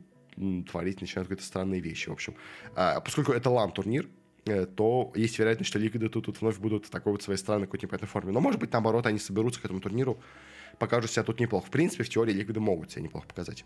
[0.71, 2.37] творить начинают какие-то странные вещи, в общем.
[2.77, 4.16] А, поскольку это лан-турнир, Э,
[4.77, 7.87] то есть вероятность, что ликвиды тут, тут вновь будут в такой вот своей странной какой-то
[7.87, 8.33] непонятной форме.
[8.33, 10.19] Но, может быть, наоборот, они соберутся к этому турниру,
[10.79, 11.67] покажут себя тут неплохо.
[11.67, 13.65] В принципе, в теории ликвиды могут себя неплохо показать.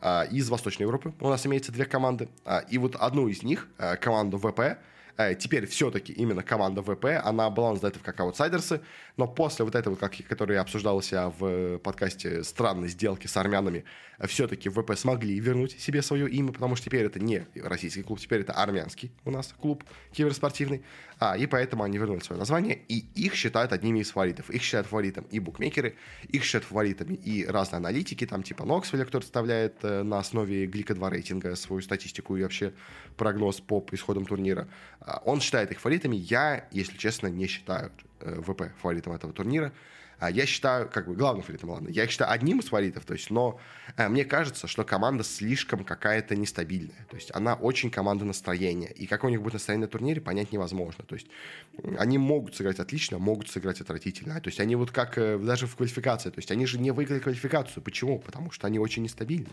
[0.00, 2.28] А, из Восточной Европы у нас имеется две команды.
[2.44, 4.74] А, и вот одну из них, а, команду ВП, Э,
[5.38, 8.80] теперь все-таки именно команда ВП, она была до этого как аутсайдерсы,
[9.16, 13.84] но после вот этого, как, который обсуждался в подкасте «Странной сделки с армянами»,
[14.26, 18.40] все-таки ВП смогли вернуть себе свое имя, потому что теперь это не российский клуб, теперь
[18.40, 20.82] это армянский у нас клуб киберспортивный,
[21.18, 24.50] а, и поэтому они вернули свое название, и их считают одними из фаворитов.
[24.50, 25.96] Их считают фаворитом и букмекеры,
[26.28, 30.94] их считают фаворитами и разные аналитики, там типа Ноксвилля, который составляет э, на основе Глика
[30.94, 32.72] 2 рейтинга свою статистику и вообще
[33.16, 34.68] прогноз по исходам турнира.
[35.10, 36.16] А, он считает их фаворитами.
[36.16, 39.72] Я, если честно, не считаю э, ВП фаворитом этого турнира.
[40.20, 43.14] А я считаю, как бы, главным фаворитом, ладно, я их считаю одним из фаворитов, то
[43.14, 43.58] есть, но
[43.96, 49.06] э, мне кажется, что команда слишком какая-то нестабильная, то есть, она очень команда настроения, и
[49.06, 51.28] какое у них будет настроение на турнире, понять невозможно, то есть,
[51.98, 55.74] они могут сыграть отлично, могут сыграть отвратительно, то есть, они вот как э, даже в
[55.74, 58.18] квалификации, то есть, они же не выиграли квалификацию, почему?
[58.18, 59.48] Потому что они очень нестабильны,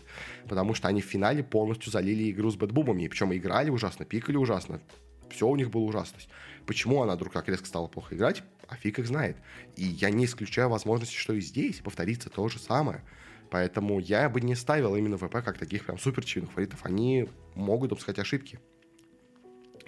[0.46, 4.82] потому что они в финале полностью залили игру с бэтбумами, причем играли ужасно, пикали ужасно,
[5.30, 6.18] все у них было ужасно.
[6.66, 9.36] Почему она вдруг так резко стала плохо играть, а фиг их знает.
[9.76, 13.02] И я не исключаю возможности, что и здесь повторится то же самое.
[13.50, 16.84] Поэтому я бы не ставил именно ВП как таких прям супер фаворитов.
[16.84, 18.60] Они могут допускать ошибки.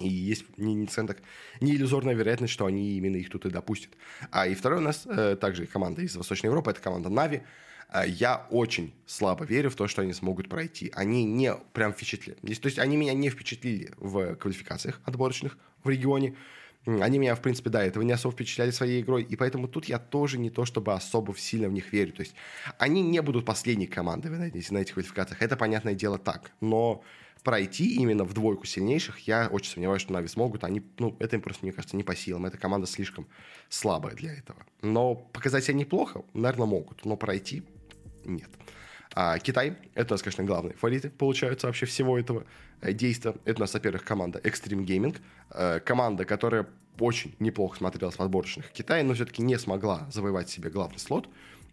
[0.00, 1.18] И есть не, не, так,
[1.60, 3.90] не иллюзорная вероятность, что они именно их тут и допустят.
[4.30, 7.42] А и второй у нас э, также команда из Восточной Европы, это команда Нави.
[7.92, 10.90] Э, я очень слабо верю в то, что они смогут пройти.
[10.94, 12.36] Они не прям впечатлили.
[12.54, 16.34] То есть они меня не впечатлили в квалификациях отборочных в регионе.
[16.86, 19.98] Они меня, в принципе, да, этого не особо впечатляли своей игрой, и поэтому тут я
[19.98, 22.12] тоже не то, чтобы особо сильно в них верю.
[22.12, 22.34] То есть
[22.78, 26.52] они не будут последней командой на этих квалификациях, это, понятное дело, так.
[26.62, 27.04] Но
[27.42, 30.64] пройти именно в двойку сильнейших, я очень сомневаюсь, что Нави смогут.
[30.64, 32.46] Они, ну, это им просто, мне кажется, не по силам.
[32.46, 33.26] Эта команда слишком
[33.68, 34.64] слабая для этого.
[34.82, 37.04] Но показать себя неплохо, наверное, могут.
[37.04, 37.62] Но пройти
[38.24, 38.50] нет.
[39.14, 42.44] А Китай, это у нас, конечно, главные фавориты, получаются вообще всего этого
[42.80, 43.34] э, действия.
[43.44, 45.16] Это у нас, во-первых, команда Extreme Gaming,
[45.50, 46.68] э, команда, которая
[47.00, 51.28] очень неплохо смотрелась в отборочных Китая, но все-таки не смогла завоевать себе главный слот.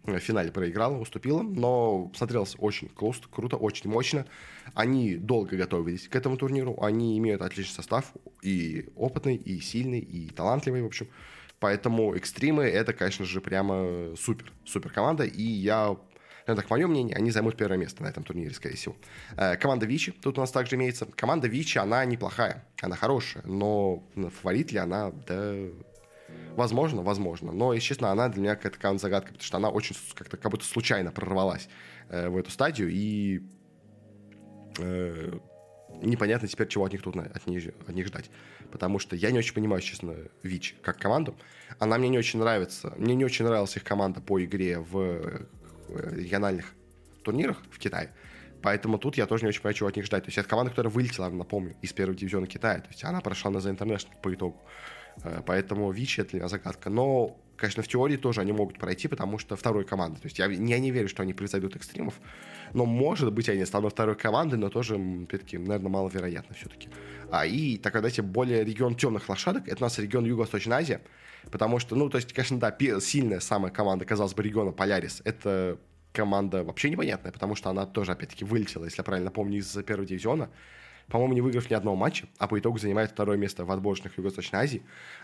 [0.08, 4.26] Э, в финале проиграла, уступила, но смотрелась очень круто, круто, очень мощно.
[4.74, 10.30] Они долго готовились к этому турниру, они имеют отличный состав, и опытный, и сильный, и
[10.30, 11.08] талантливый, в общем.
[11.60, 15.96] Поэтому экстримы это, конечно же, прямо супер, супер команда, и я
[16.46, 18.96] ну, так, мое мнение, они займут первое место на этом турнире, скорее всего.
[19.36, 21.04] Э, команда Вичи тут у нас также имеется.
[21.04, 24.02] Команда Вичи, она неплохая, она хорошая, но
[24.40, 25.54] фаворит ли она, да,
[26.58, 27.52] Возможно, возможно.
[27.52, 30.50] Но, если честно, она для меня какая-то какая загадка, потому что она очень как-то как
[30.50, 31.68] будто случайно прорвалась
[32.08, 33.42] э, в эту стадию, и
[34.80, 35.38] э,
[36.02, 38.28] непонятно теперь, чего от них тут от них, от них ждать.
[38.72, 41.36] Потому что я не очень понимаю, честно, Вич как команду.
[41.78, 42.92] Она мне не очень нравится.
[42.96, 45.46] Мне не очень нравилась их команда по игре в
[45.88, 46.74] региональных
[47.22, 48.10] турнирах в Китае.
[48.62, 50.24] Поэтому тут я тоже не очень понимаю, чего от них ждать.
[50.24, 52.80] То есть это команда, которая вылетела, напомню, из первого дивизиона Китая.
[52.80, 54.60] То есть она прошла на The International по итогу.
[55.24, 56.90] Э, поэтому Вичи это для меня загадка.
[56.90, 60.20] Но, конечно, в теории тоже они могут пройти, потому что второй команда.
[60.20, 62.14] То есть я, я не верю, что они превзойдут экстримов.
[62.74, 66.88] Но, может быть, они станут второй командой, но тоже, опять-таки, наверное, маловероятно все-таки.
[67.30, 69.68] А, и тогда давайте более регион темных лошадок.
[69.68, 71.00] Это у нас регион Юго-Восточной Азии.
[71.50, 75.22] Потому что, ну, то есть, конечно, да, сильная самая команда, казалось бы, региона Полярис.
[75.24, 75.78] Это
[76.12, 80.06] команда вообще непонятная, потому что она тоже, опять-таки, вылетела, если я правильно помню, из первого
[80.06, 80.50] дивизиона.
[81.08, 84.60] По-моему, не выиграв ни одного матча, а по итогу занимает второе место в отборочных Юго-Восточной
[84.60, 84.82] Азии.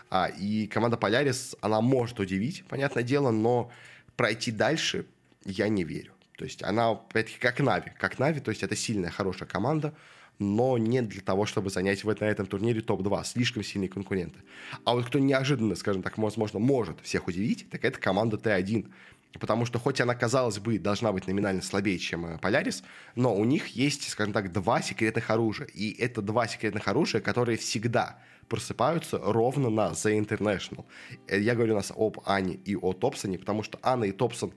[0.09, 3.71] А, и команда Полярис, она может удивить, понятное дело, но
[4.15, 5.05] пройти дальше
[5.45, 6.13] я не верю.
[6.37, 7.91] То есть она, опять-таки, как Нави.
[7.97, 9.93] Как Нави, то есть это сильная, хорошая команда,
[10.39, 13.23] но не для того, чтобы занять вот на этом турнире топ-2.
[13.23, 14.39] Слишком сильные конкуренты.
[14.83, 18.91] А вот кто неожиданно, скажем так, возможно, может всех удивить, так это команда Т1.
[19.39, 22.83] Потому что хоть она, казалось бы, должна быть номинально слабее, чем э, Полярис,
[23.15, 25.67] но у них есть, скажем так, два секретных оружия.
[25.67, 28.17] И это два секретных оружия, которые всегда
[28.47, 30.85] просыпаются ровно на The International.
[31.27, 34.53] Э, я говорю у нас об Ане и о Топсоне, потому что Анна и Топсон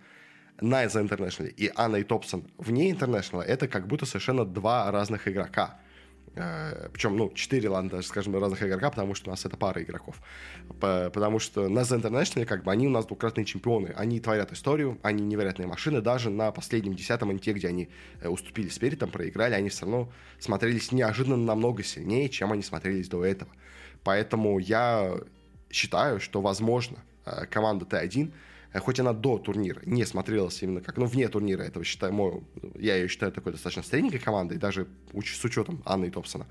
[0.60, 5.28] на The International и Анна и Топсон вне International это как будто совершенно два разных
[5.28, 5.78] игрока.
[6.34, 9.82] Э, Причем, ну, четыре, ладно, даже, скажем, разных игрока, потому что у нас это пара
[9.82, 10.20] игроков.
[10.80, 13.92] Потому что на The International, как бы, они у нас двукратные чемпионы.
[13.96, 16.00] Они творят историю, они невероятные машины.
[16.00, 17.88] Даже на последнем десятом те, где они
[18.20, 23.24] э, уступили Спиритом, проиграли, они все равно смотрелись неожиданно намного сильнее, чем они смотрелись до
[23.24, 23.50] этого.
[24.04, 25.20] Поэтому я
[25.70, 30.96] считаю, что, возможно, э, команда Т1 Э, хоть она до турнира не смотрелась именно как,
[30.96, 32.42] ну, вне турнира этого, считаю, мой,
[32.78, 36.46] я ее считаю такой достаточно средненькой командой, даже с учетом Анны и Топсона.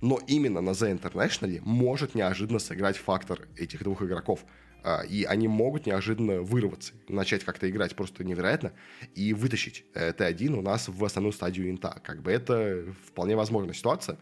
[0.00, 4.44] Но именно на The International может неожиданно сыграть фактор этих двух игроков.
[4.86, 8.74] А, и они могут неожиданно вырваться, начать как-то играть просто невероятно
[9.14, 12.02] и вытащить э, Т1 у нас в основную стадию инта.
[12.04, 14.18] Как бы это вполне возможная ситуация.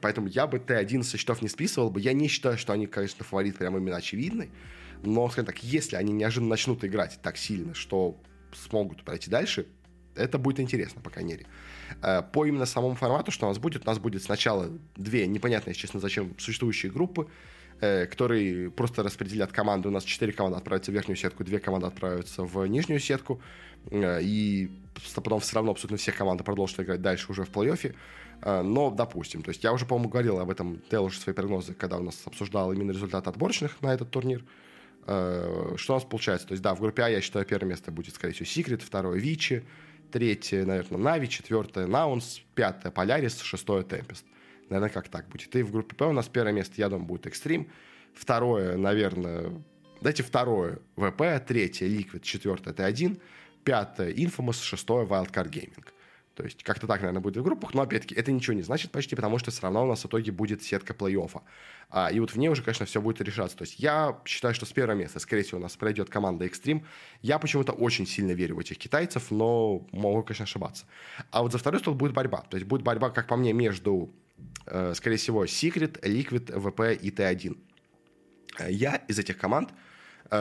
[0.00, 2.00] Поэтому я бы Т1 со счетов не списывал бы.
[2.00, 4.50] Я не считаю, что они, конечно, фаворит прям именно очевидный.
[5.02, 8.16] Но, скажем так, если они неожиданно начнут играть так сильно, что
[8.52, 9.66] смогут пройти дальше,
[10.18, 11.46] это будет интересно, по крайней мере.
[12.02, 15.74] Э, по именно самому формату, что у нас будет, у нас будет сначала две непонятные,
[15.74, 17.28] честно, зачем существующие группы,
[17.80, 19.88] э, которые просто распределят команды.
[19.88, 23.40] У нас четыре команды отправятся в верхнюю сетку, две команды отправятся в нижнюю сетку.
[23.90, 24.70] Э, и
[25.14, 27.94] потом все равно абсолютно все команды продолжат играть дальше уже в плей-оффе.
[28.40, 31.96] Но, допустим, то есть я уже, по-моему, говорил об этом, делал уже свои прогнозы, когда
[31.98, 34.44] у нас обсуждал именно результат отборочных на этот турнир.
[35.10, 36.48] Э, что у нас получается?
[36.48, 39.18] То есть, да, в группе А, я считаю, первое место будет, скорее всего, Секрет, второе
[39.18, 39.64] Vici,
[40.12, 44.26] третье, наверное, Na'Vi, четвертое Nouns, пятое Polaris, шестое Tempest.
[44.68, 45.56] Наверное, как так будет.
[45.56, 47.70] И в группе Б у нас первое место, я думаю, будет Xtreme.
[48.12, 49.50] Второе, наверное,
[50.02, 53.18] дайте второе VP, третье Liquid, четвертое T1,
[53.64, 55.86] пятое Infamous, шестое Wildcard Gaming.
[56.38, 59.16] То есть как-то так, наверное, будет в группах, но опять-таки это ничего не значит почти,
[59.16, 61.42] потому что все равно у нас в итоге будет сетка плей-оффа.
[61.90, 63.56] А, и вот в ней уже, конечно, все будет решаться.
[63.56, 66.84] То есть я считаю, что с первого места, скорее всего, у нас пройдет команда Extreme.
[67.22, 70.86] Я почему-то очень сильно верю в этих китайцев, но могу, конечно, ошибаться.
[71.32, 72.42] А вот за второй стол будет борьба.
[72.48, 74.08] То есть будет борьба, как по мне, между,
[74.66, 77.58] э, скорее всего, Secret, Liquid, VP и T1.
[78.68, 79.87] Я из этих команд Э,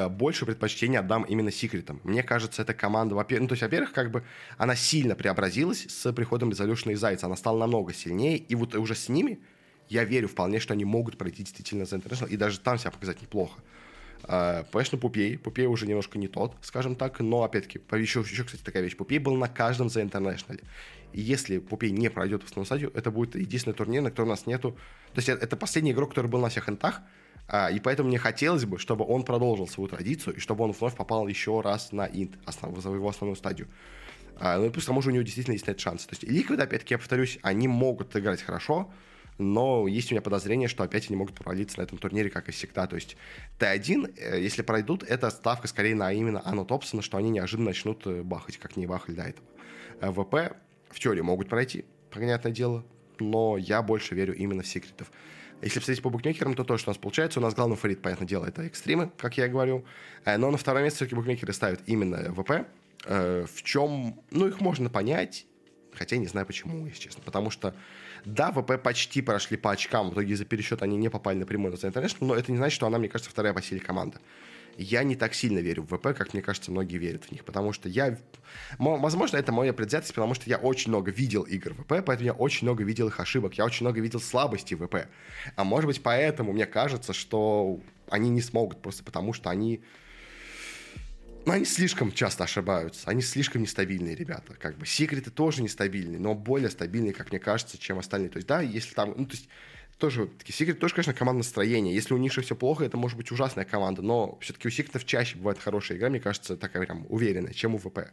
[0.10, 2.02] больше предпочтения отдам именно секретам.
[2.04, 4.24] Мне кажется, эта команда, во-первых, ну, то есть, во-первых, как бы
[4.58, 7.28] она сильно преобразилась с приходом Resolution и Зайца.
[7.28, 9.40] Она стала намного сильнее, и вот уже с ними
[9.90, 13.22] я верю вполне, что они могут пройти действительно за International, и даже там себя показать
[13.22, 13.62] неплохо.
[14.24, 15.38] Конечно, Puppey.
[15.38, 18.98] Puppey уже немножко не тот, скажем так, но, опять-таки, еще, еще, кстати, такая вещь.
[18.98, 20.60] Puppey был на каждом за International.
[21.14, 24.32] И если Puppey не пройдет в основную стадию, это будет единственный турнир, на котором у
[24.32, 24.72] нас нету...
[25.14, 27.02] То есть это последний игрок, который был на всех интах,
[27.50, 31.28] и поэтому мне хотелось бы, чтобы он продолжил свою традицию, и чтобы он вновь попал
[31.28, 33.70] еще раз на инт, основ, в его основную стадию.
[34.40, 36.06] А, ну и плюс к тому же у него действительно есть этот шанс.
[36.06, 38.92] То есть Liquid, опять-таки, я повторюсь, они могут играть хорошо,
[39.38, 42.52] но есть у меня подозрение, что опять они могут провалиться на этом турнире, как и
[42.52, 42.88] всегда.
[42.88, 43.18] То есть
[43.60, 48.06] Т1, э, если пройдут, это ставка скорее на именно Анну Топсона, что они неожиданно начнут
[48.08, 49.48] э, бахать, как не бахали до этого.
[50.02, 50.58] Э, ВП
[50.90, 52.86] в теории могут пройти, понятное дело,
[53.20, 55.12] но я больше верю именно в секретов.
[55.62, 58.28] Если посмотреть по букмекерам, то то, что у нас получается, у нас главный фаворит, понятное
[58.28, 59.86] дело, это экстримы, как я и говорил.
[60.24, 62.68] Э, но на второе место все-таки букмекеры ставят именно ВП.
[63.06, 65.48] Э, в чем, ну, их можно понять,
[65.94, 67.24] хотя не знаю почему, если честно.
[67.24, 67.76] Потому что,
[68.24, 71.78] да, ВП почти прошли по очкам, в итоге из-за пересчета они не попали напрямую на
[71.78, 74.20] International, но это не значит, что она, мне кажется, вторая по силе команда
[74.78, 77.74] я не так сильно верю в ВП, как, мне кажется, многие верят в них, потому
[77.74, 78.18] что я...
[78.78, 82.66] Возможно, это моя предвзятость, потому что я очень много видел игр ВП, поэтому я очень
[82.68, 85.08] много видел их ошибок, я очень много видел слабостей ВП.
[85.56, 89.82] А может быть, поэтому мне кажется, что они не смогут, просто потому что они...
[91.46, 94.54] Ну, они слишком часто ошибаются, они слишком нестабильные ребята.
[94.60, 98.30] Как бы секреты тоже нестабильные, но более стабильные, как мне кажется, чем остальные.
[98.30, 99.14] То есть, да, если там...
[99.16, 99.48] Ну, то есть,
[99.98, 101.94] тоже, таки, Секрет тоже, конечно, команда настроения.
[101.94, 105.38] Если у Ниши все плохо, это может быть ужасная команда, но все-таки у Секретов чаще
[105.38, 108.12] бывает хорошая игра, мне кажется, такая прям уверенная, чем у ВП.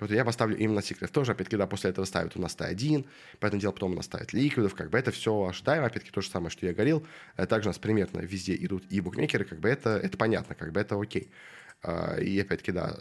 [0.00, 1.12] Вот я поставлю именно Секрет.
[1.12, 3.06] Тоже, опять-таки, да, после этого ставят у нас Т1,
[3.38, 6.30] поэтому дело потом у нас ставят Ликвидов, как бы это все ожидаемо, опять-таки, то же
[6.30, 7.06] самое, что я говорил.
[7.36, 10.72] Э, также у нас примерно везде идут и букмекеры, как бы это, это понятно, как
[10.72, 11.30] бы это окей.
[11.82, 12.96] А, и опять-таки, да,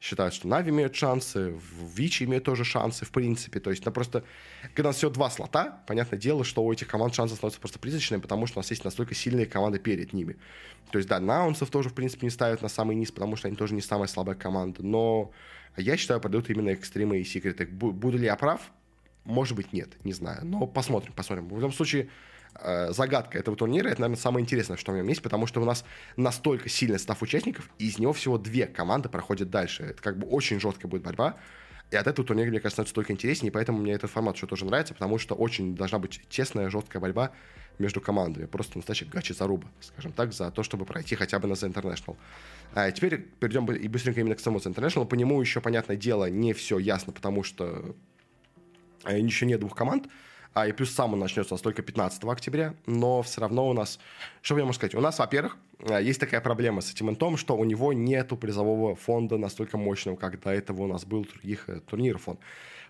[0.00, 1.58] считают, что Нави имеют шансы,
[1.94, 3.60] Вичи имеют тоже шансы, в принципе.
[3.60, 4.24] То есть, это просто,
[4.74, 7.78] когда у нас всего два слота, понятное дело, что у этих команд шансы становятся просто
[7.78, 10.36] призрачными, потому что у нас есть настолько сильные команды перед ними.
[10.90, 13.56] То есть, да, Наунсов тоже, в принципе, не ставят на самый низ, потому что они
[13.56, 14.84] тоже не самая слабая команда.
[14.84, 15.32] Но
[15.76, 17.66] я считаю, пройдут именно экстримы и секреты.
[17.66, 18.60] Буду ли я прав?
[19.24, 20.44] Может быть, нет, не знаю.
[20.44, 21.48] Но посмотрим, посмотрим.
[21.48, 22.08] В любом случае,
[22.90, 25.84] загадка этого турнира, это, наверное, самое интересное, что в нем есть, потому что у нас
[26.16, 29.84] настолько сильный состав участников, и из него всего две команды проходят дальше.
[29.84, 31.36] Это как бы очень жесткая будет борьба.
[31.92, 34.48] И от этого турнира, мне кажется, становится только интереснее, и поэтому мне этот формат еще
[34.48, 37.30] тоже нравится, потому что очень должна быть честная, жесткая борьба
[37.78, 38.46] между командами.
[38.46, 42.16] Просто настоящий гачи заруба, скажем так, за то, чтобы пройти хотя бы на The International.
[42.74, 45.06] А теперь перейдем и быстренько именно к самому The International.
[45.06, 47.94] По нему еще, понятное дело, не все ясно, потому что
[49.04, 50.08] э, еще нет двух команд.
[50.56, 53.74] А и плюс сам он начнется у нас только 15 октября, но все равно у
[53.74, 53.98] нас,
[54.40, 57.58] что я могу сказать, у нас, во-первых, э, есть такая проблема с этим интом, что
[57.58, 61.80] у него нету призового фонда настолько мощного, как до этого у нас был других э,
[61.80, 62.40] турниров фонд.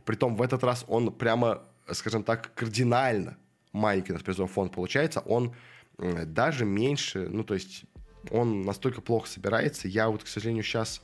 [0.05, 3.37] Притом в этот раз он прямо, скажем так, кардинально
[3.73, 5.53] маленький наш призовой фонд получается, он
[5.99, 7.83] даже меньше, ну, то есть
[8.31, 9.89] он настолько плохо собирается.
[9.89, 11.03] Я вот, к сожалению, сейчас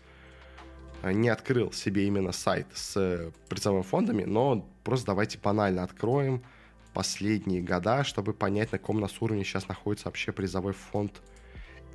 [1.03, 6.45] э, не открыл себе именно сайт с призовыми фондами, но просто давайте банально откроем
[6.93, 11.23] последние года, чтобы понять, на каком у нас уровне сейчас находится вообще призовой фонд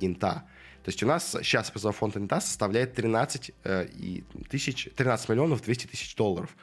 [0.00, 0.44] Инта.
[0.84, 5.62] То есть у нас сейчас призовой фонд Инта составляет 13, э, и тысяч, 13 миллионов
[5.62, 6.56] 200 тысяч долларов,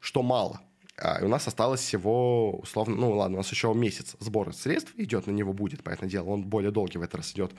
[0.00, 0.60] что мало.
[0.96, 4.92] А, и у нас осталось всего, условно, ну ладно, у нас еще месяц сбора средств
[4.96, 7.52] идет, на него будет, понятное дело, он более долгий в этот раз идет.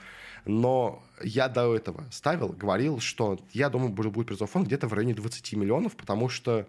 [0.46, 5.14] Но я до этого ставил, говорил, что я думаю, будет призов фонд где-то в районе
[5.14, 6.66] 20 миллионов, потому что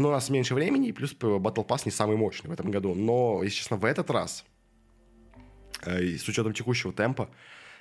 [0.00, 2.94] ну, у нас меньше времени, и плюс Battle Pass не самый мощный в этом году.
[2.94, 4.44] Но, если честно, в этот раз,
[5.84, 7.30] э, с учетом текущего темпа,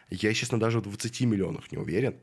[0.09, 2.15] я, честно, даже в 20 миллионах не уверен.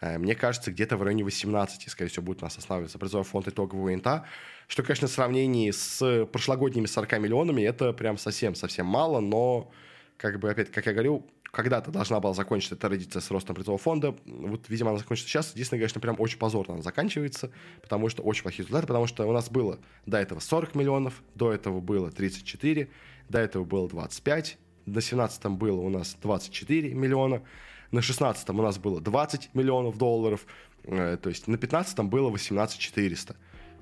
[0.00, 3.48] Э, мне кажется, где-то в районе 18, скорее всего, будет у нас останавливаться призовой фонд
[3.48, 4.26] итогового инта,
[4.66, 9.70] что, конечно, в сравнении с прошлогодними 40 миллионами это прям совсем-совсем мало, но,
[10.16, 11.26] как бы, опять, как я говорил,
[11.58, 14.14] когда-то должна была закончиться эта традиция с ростом призового фонда.
[14.26, 15.50] Вот, видимо, она закончится сейчас.
[15.54, 17.50] Единственное, конечно, прям очень позорно она заканчивается,
[17.82, 21.52] потому что очень плохие результаты, потому что у нас было до этого 40 миллионов, до
[21.52, 22.88] этого было 34,
[23.28, 24.56] до этого было 25,
[24.86, 27.42] до 17 было у нас 24 миллиона,
[27.90, 30.46] на 16 у нас было 20 миллионов долларов,
[30.84, 33.34] э, то есть на 15 было 18 400.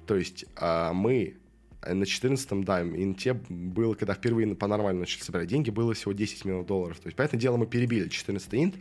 [0.06, 1.36] То есть а мы
[1.82, 6.66] на 14-м, да, инте было, когда впервые по-нормальному начали собирать деньги, было всего 10 миллионов
[6.66, 6.98] долларов.
[6.98, 8.76] То есть, понятное дело, мы перебили 14-й инт,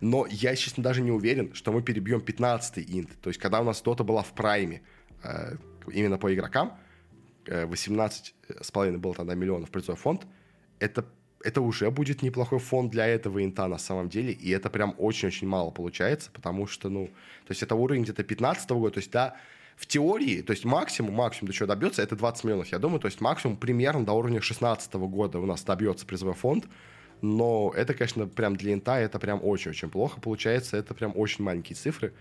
[0.00, 3.10] но я, честно, даже не уверен, что мы перебьем 15-й инт.
[3.20, 4.82] То есть, когда у нас Дота была в прайме,
[5.22, 5.56] э,
[5.92, 6.78] именно по игрокам,
[7.46, 10.26] э, 18,5 было тогда миллионов призовой фонд,
[10.78, 11.04] это
[11.42, 15.46] это уже будет неплохой фонд для этого инта на самом деле, и это прям очень-очень
[15.46, 19.36] мало получается, потому что, ну, то есть это уровень где-то 15 года, то есть, да,
[19.80, 23.06] в теории, то есть максимум, максимум до чего добьется, это 20 миллионов, я думаю, то
[23.06, 26.66] есть максимум примерно до уровня 16 года у нас добьется призовой фонд,
[27.22, 31.76] но это, конечно, прям для инта это прям очень-очень плохо получается, это прям очень маленькие
[31.76, 32.12] цифры,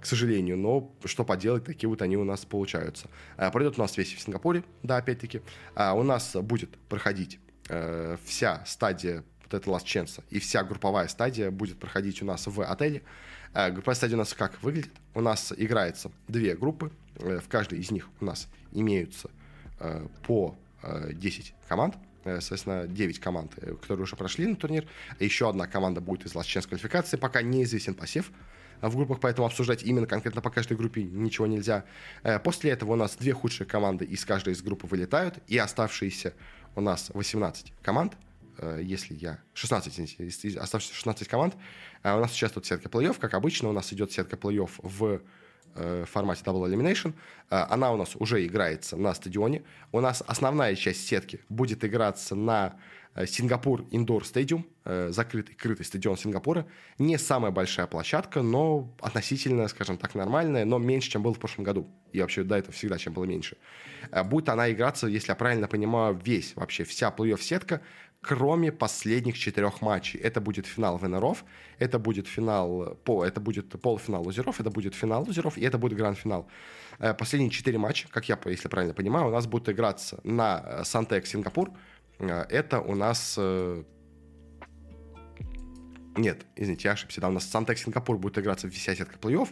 [0.00, 3.08] к сожалению, но что поделать, такие вот они у нас получаются.
[3.36, 5.42] А, пройдет у нас весь в Сингапуре, да, опять-таки.
[5.74, 11.08] А, у нас будет проходить э, вся стадия вот эта Last Chance и вся групповая
[11.08, 13.02] стадия будет проходить у нас в отеле.
[13.52, 14.92] Э, групповая стадия у нас как выглядит?
[15.14, 19.30] У нас играется две группы, э, в каждой из них у нас имеются
[19.80, 24.86] э, по э, 10 команд, соответственно, 9 команд, которые уже прошли на турнир.
[25.18, 28.30] Еще одна команда будет из Chance квалификации, пока неизвестен посев
[28.80, 31.84] в группах, поэтому обсуждать именно конкретно по каждой группе ничего нельзя.
[32.44, 36.34] После этого у нас две худшие команды из каждой из групп вылетают, и оставшиеся
[36.76, 38.14] у нас 18 команд,
[38.80, 39.38] если я...
[39.54, 41.54] 16, извините, оставшиеся 16 команд.
[42.02, 43.18] А у нас участвует сетка плей-офф.
[43.18, 45.22] Как обычно, у нас идет сетка плей-офф в
[45.74, 47.14] э, формате Double Elimination.
[47.50, 49.62] Э, она у нас уже играется на стадионе.
[49.92, 52.76] У нас основная часть сетки будет играться на
[53.26, 56.64] Сингапур Индор Стадиум, закрытый, крытый стадион Сингапура.
[56.98, 61.64] Не самая большая площадка, но относительно, скажем так, нормальная, но меньше, чем было в прошлом
[61.64, 61.88] году.
[62.12, 63.56] И вообще до этого всегда, чем было меньше.
[64.26, 67.80] Будет она играться, если я правильно понимаю, весь, вообще вся плей-офф сетка,
[68.20, 70.20] кроме последних четырех матчей.
[70.20, 71.44] Это будет финал ВНРов,
[71.78, 75.96] это будет финал, по, это будет полуфинал лузеров, это будет финал лузеров, и это будет
[75.96, 76.48] гранд-финал.
[77.18, 81.70] Последние четыре матча, как я, если правильно понимаю, у нас будут играться на Сантек Сингапур,
[82.20, 83.36] а, это у нас...
[83.38, 83.82] Э,
[86.16, 87.20] нет, извините, я ошибся.
[87.20, 89.48] Да, у нас Сантек Сингапур будет играться в сетка плей-офф.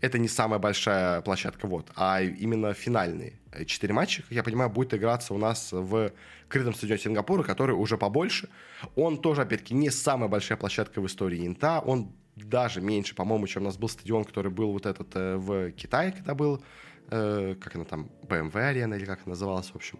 [0.00, 4.92] Это не самая большая площадка, вот, а именно финальные четыре матча, как я понимаю, будет
[4.92, 6.12] играться у нас в
[6.48, 8.48] крытом стадионе Сингапура, который уже побольше.
[8.94, 11.80] Он тоже, опять-таки, не самая большая площадка в истории Инта.
[11.80, 15.70] Он даже меньше, по-моему, чем у нас был стадион, который был вот этот э, в
[15.72, 16.62] Китае, когда был,
[17.10, 19.98] э, как она там, BMW арена или как она называлась, в общем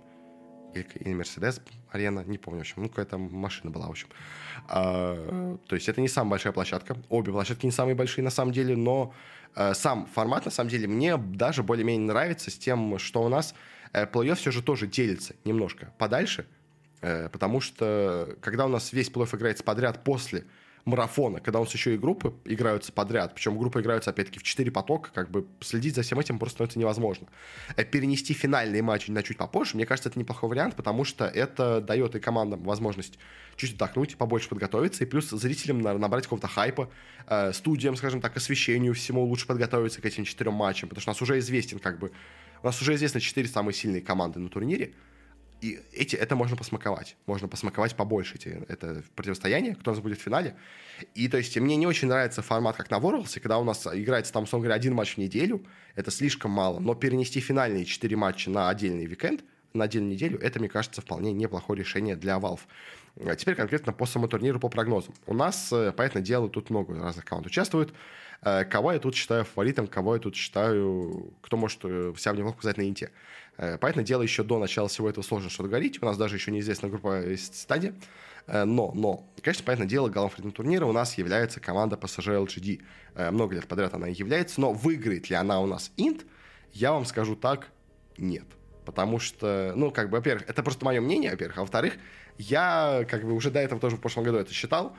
[0.74, 1.60] или Мерседес
[1.90, 4.08] арена, не помню, в общем, ну, какая-то машина была, в общем.
[4.68, 8.52] А, то есть это не самая большая площадка, обе площадки не самые большие на самом
[8.52, 9.14] деле, но
[9.54, 13.54] а, сам формат, на самом деле, мне даже более-менее нравится с тем, что у нас
[13.92, 16.46] э, плей-офф все же тоже делится немножко подальше,
[17.00, 20.44] э, потому что когда у нас весь плей-офф играется подряд после
[20.86, 24.70] марафона, когда у нас еще и группы играются подряд, причем группы играются, опять-таки, в 4
[24.70, 27.26] потока, как бы следить за всем этим просто становится невозможно.
[27.76, 31.80] Э, перенести финальные матчи на чуть попозже, мне кажется, это неплохой вариант, потому что это
[31.80, 33.18] дает и командам возможность
[33.56, 36.88] чуть отдохнуть, побольше подготовиться, и плюс зрителям набрать какого-то хайпа,
[37.26, 41.14] э, студиям, скажем так, освещению всему лучше подготовиться к этим четырем матчам, потому что у
[41.14, 42.12] нас уже известен, как бы,
[42.62, 44.94] у нас уже известны четыре самые сильные команды на турнире,
[45.60, 47.16] и эти, это можно посмаковать.
[47.26, 50.54] Можно посмаковать побольше эти, это противостояние, кто у нас будет в финале.
[51.14, 54.32] И то есть мне не очень нравится формат, как на Worlds, когда у нас играется
[54.32, 56.78] там, условно говоря, один матч в неделю, это слишком мало.
[56.78, 61.32] Но перенести финальные четыре матча на отдельный уикенд, на отдельную неделю, это, мне кажется, вполне
[61.32, 62.60] неплохое решение для Valve.
[63.24, 65.14] А теперь конкретно по самому турниру, по прогнозам.
[65.26, 67.92] У нас, э, понятное дело, тут много разных команд участвует.
[68.42, 72.36] Э, кого я тут считаю фаворитом, кого я тут считаю, кто может э, себя в
[72.36, 73.10] него показать на инте.
[73.56, 76.02] Понятное дело, еще до начала всего этого сложно что-то говорить.
[76.02, 77.94] У нас даже еще неизвестна группа стадия.
[78.46, 83.30] Но, но, конечно, понятное дело, главным турнира у нас является команда PSG LGD.
[83.32, 86.26] Много лет подряд она является, но выиграет ли она у нас инт,
[86.74, 87.68] я вам скажу так,
[88.18, 88.44] нет.
[88.84, 91.94] Потому что, ну, как бы, во-первых, это просто мое мнение, во-первых, а во-вторых,
[92.38, 94.96] я, как бы, уже до этого тоже в прошлом году это считал.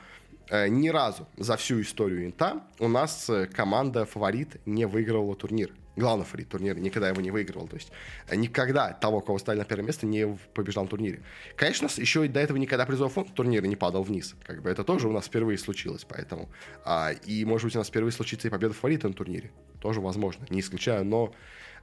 [0.50, 5.72] Э, ни разу за всю историю Инта у нас э, команда фаворит не выигрывала турнир.
[5.96, 7.68] Главный фаворит турнира никогда его не выигрывал.
[7.68, 7.92] То есть
[8.28, 11.20] э, никогда того, кого ставили на первое место, не побеждал в турнире.
[11.56, 14.34] Конечно, еще и до этого никогда призовой фонд турнира не падал вниз.
[14.44, 16.48] Как бы это тоже у нас впервые случилось, поэтому.
[16.84, 19.50] А, и, может быть, у нас впервые случится и победа фаворита на турнире.
[19.80, 21.34] Тоже возможно, не исключаю, но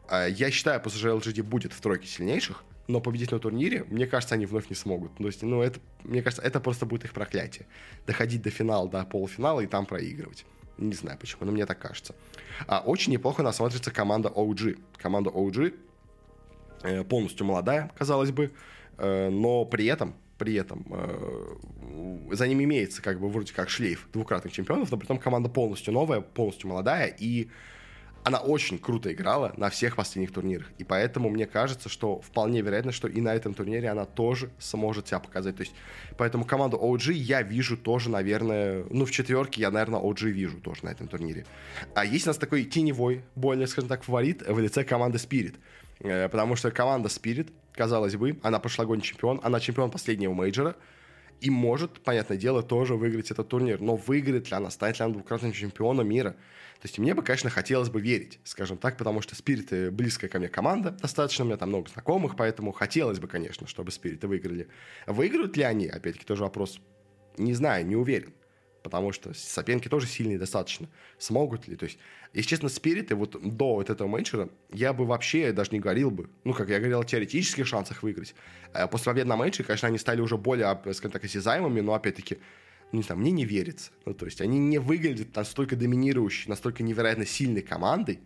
[0.07, 4.35] а, я считаю, PSG LGD будет в тройке сильнейших, но победить на турнире, мне кажется,
[4.35, 5.15] они вновь не смогут.
[5.17, 7.65] То есть, ну, это, мне кажется, это просто будет их проклятие.
[8.05, 10.45] Доходить до финала, до полуфинала и там проигрывать.
[10.77, 12.15] Не знаю почему, но мне так кажется.
[12.67, 14.79] А, очень неплохо нас смотрится команда OG.
[14.97, 15.73] Команда OG
[16.83, 18.51] э, полностью молодая, казалось бы,
[18.97, 21.55] э, но при этом при этом э,
[22.31, 25.93] за ним имеется как бы вроде как шлейф двукратных чемпионов, но при этом команда полностью
[25.93, 27.49] новая, полностью молодая, и
[28.25, 30.65] она очень круто играла на всех последних турнирах.
[30.79, 35.07] И поэтому мне кажется, что вполне вероятно, что и на этом турнире она тоже сможет
[35.07, 35.55] себя показать.
[35.55, 35.75] То есть,
[36.17, 40.85] поэтому команду OG я вижу тоже, наверное, ну, в четверке я, наверное, OG вижу тоже
[40.85, 41.45] на этом турнире.
[41.93, 45.57] А есть у нас такой теневой, более, скажем так, фаворит в лице команды Spirit.
[45.99, 50.75] Э, потому что команда Spirit, казалось бы, она прошлогодний чемпион, она чемпион последнего мейджора,
[51.41, 53.79] и может, понятное дело, тоже выиграть этот турнир.
[53.81, 56.31] Но выиграет ли она, станет ли она двукратным чемпионом мира?
[56.81, 60.29] То есть мне бы, конечно, хотелось бы верить, скажем так, потому что Spirit ы близкая
[60.29, 64.22] ко мне команда достаточно, у меня там много знакомых, поэтому хотелось бы, конечно, чтобы Spirit
[64.22, 64.67] ы выиграли.
[65.07, 65.87] Выиграют ли они?
[65.87, 66.79] Опять-таки тоже вопрос.
[67.37, 68.33] Не знаю, не уверен.
[68.85, 70.87] Потому что соперники тоже сильные достаточно.
[71.17, 71.75] Смогут ли?
[71.75, 71.97] То есть,
[72.33, 76.29] если честно, спириты вот до вот этого менеджера я бы вообще даже не говорил бы,
[76.43, 78.35] ну, как я говорил о теоретических шансах выиграть.
[78.73, 82.37] А после победы на менеджере, конечно, они стали уже более, скажем так, осязаемыми, но, опять-таки,
[82.91, 83.89] не знаю, мне не верится.
[84.05, 88.19] Ну, то есть они не выглядят настолько доминирующей, настолько невероятно сильной командой,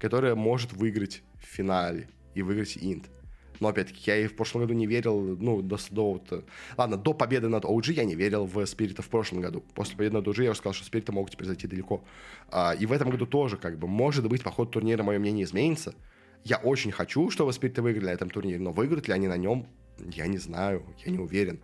[0.00, 3.10] которая может выиграть в финале и выиграть инт.
[3.60, 6.44] Но, опять-таки, я и в прошлом году не верил, ну, до, до вот,
[6.76, 9.64] ладно, до победы над OG я не верил в Спирита в прошлом году.
[9.74, 12.04] После победы над OG я уже сказал, что Спириты могут теперь зайти далеко.
[12.50, 15.44] А, и в этом году тоже, как бы, может быть, по ходу турнира мое мнение
[15.44, 15.94] изменится.
[16.44, 19.66] Я очень хочу, чтобы Спириты выиграли на этом турнире, но выиграют ли они на нем,
[19.98, 21.60] я не знаю, я не уверен.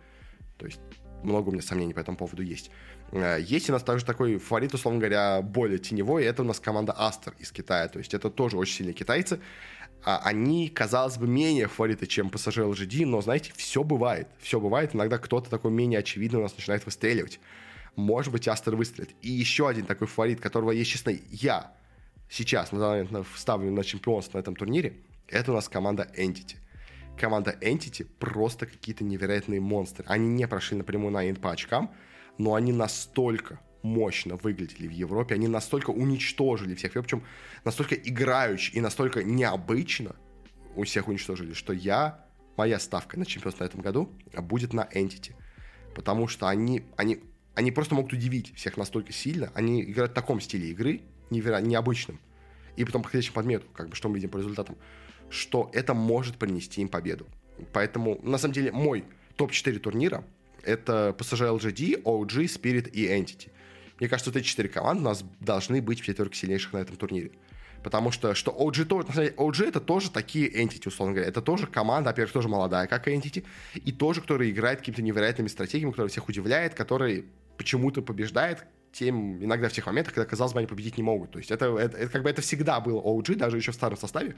[0.57, 0.79] То есть
[1.23, 2.69] много у меня сомнений по этому поводу есть.
[3.11, 6.93] Э, есть у нас также такой фаворит, условно говоря, более теневой, это у нас команда
[6.97, 9.39] Астер из Китая, то есть это тоже очень сильные китайцы.
[10.05, 14.27] А они, казалось бы, менее фавориты, чем PSG LGD, но, знаете, все бывает.
[14.39, 14.93] Все бывает.
[14.93, 17.39] Иногда кто-то такой менее очевидный у нас начинает выстреливать.
[17.95, 19.15] Может быть, Астер выстрелит.
[19.21, 21.71] И еще один такой фаворит, которого, если честно, я
[22.29, 24.97] сейчас на данный момент ставлю на чемпионство на этом турнире,
[25.29, 26.57] это у нас команда Entity
[27.17, 30.05] команда Entity просто какие-то невероятные монстры.
[30.07, 31.91] Они не прошли напрямую на End по очкам,
[32.37, 37.23] но они настолько мощно выглядели в Европе, они настолько уничтожили всех, причем
[37.63, 40.15] настолько играючи и настолько необычно
[40.75, 42.25] у всех уничтожили, что я,
[42.57, 44.09] моя ставка на чемпионство на этом году
[44.41, 45.35] будет на Entity.
[45.93, 47.19] Потому что они, они,
[47.53, 52.19] они просто могут удивить всех настолько сильно, они играют в таком стиле игры, невероятно необычным,
[52.75, 54.77] и потом подходящим подмету, как бы что мы видим по результатам
[55.33, 57.25] что это может принести им победу.
[57.73, 59.03] Поэтому, на самом деле, мой
[59.35, 60.23] топ-4 турнира—
[60.63, 63.49] это PSG LGD, OG, Spirit и Entity.
[63.99, 66.95] Мне кажется, вот эти четыре команды у нас должны быть в четверке сильнейших на этом
[66.95, 67.31] турнире.
[67.83, 71.29] Потому что, что OG тоже, на самом деле, OG это тоже такие Entity, условно говоря.
[71.29, 73.43] Это тоже команда, во-первых, тоже молодая, как Entity,
[73.75, 77.23] и тоже, которая играет какими-то невероятными стратегиями, которая всех удивляет, которая
[77.57, 81.31] почему-то побеждает, тем, иногда в тех моментах, когда, казалось бы, они победить не могут.
[81.31, 83.97] То есть это, это, это как бы это всегда было OG, даже еще в старом
[83.97, 84.35] составе,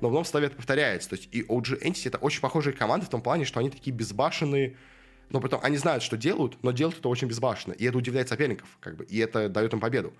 [0.00, 1.10] но в новом составе это повторяется.
[1.10, 3.94] То есть и OG Entity это очень похожие команды в том плане, что они такие
[3.94, 4.76] безбашенные,
[5.32, 7.72] но потом они знают, что делают, но делают это очень безбашенно.
[7.72, 10.12] И это удивляет соперников, как бы, и это дает им победу.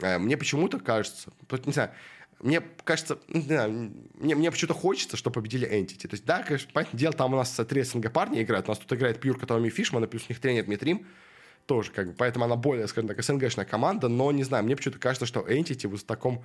[0.00, 1.32] Э, мне почему-то кажется,
[1.64, 1.90] не знаю,
[2.40, 6.08] мне кажется, не знаю, мне, мне почему-то хочется, чтобы победили Entity.
[6.08, 8.78] То есть, да, конечно, понятное дело, там у нас три СНГ парни играют, у нас
[8.78, 11.06] тут играет Пьюр, которыми Фишман, и плюс у них тренер Дмитрим,
[11.66, 14.98] тоже как бы, поэтому она более, скажем так, СНГшная команда, но, не знаю, мне почему-то
[14.98, 16.42] кажется, что Entity вот в таком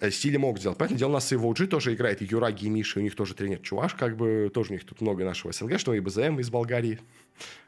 [0.00, 0.78] э, стиле могут сделать.
[0.78, 3.14] Поэтому дело у нас и в OG тоже играет, и Юраги, и Миша, у них
[3.14, 6.40] тоже тренер Чуваш, как бы, тоже у них тут много нашего СНГ, что и БЗМ
[6.40, 7.00] из Болгарии,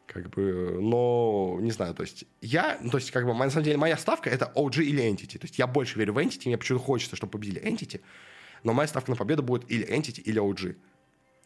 [0.06, 3.64] как бы, но, не знаю, то есть я, ну, то есть, как бы, на самом
[3.64, 6.58] деле, моя ставка это OG или Entity, то есть я больше верю в Entity, мне
[6.58, 8.00] почему-то хочется, чтобы победили Entity,
[8.62, 10.76] но моя ставка на победу будет или Entity, или OG.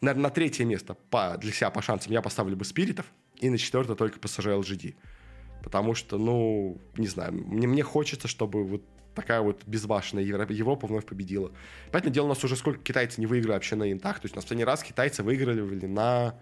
[0.01, 3.05] Наверное, на третье место по, для себя по шансам я поставлю бы Спиритов,
[3.39, 4.95] и на четвертое только PSG LGD.
[5.63, 8.83] Потому что, ну, не знаю, мне, мне хочется, чтобы вот
[9.13, 11.51] такая вот безбашенная Европа, Европа вновь победила.
[11.91, 14.19] Поэтому дело у нас уже сколько китайцы не выиграли вообще на интах.
[14.19, 16.35] То есть у последний раз китайцы выиграли на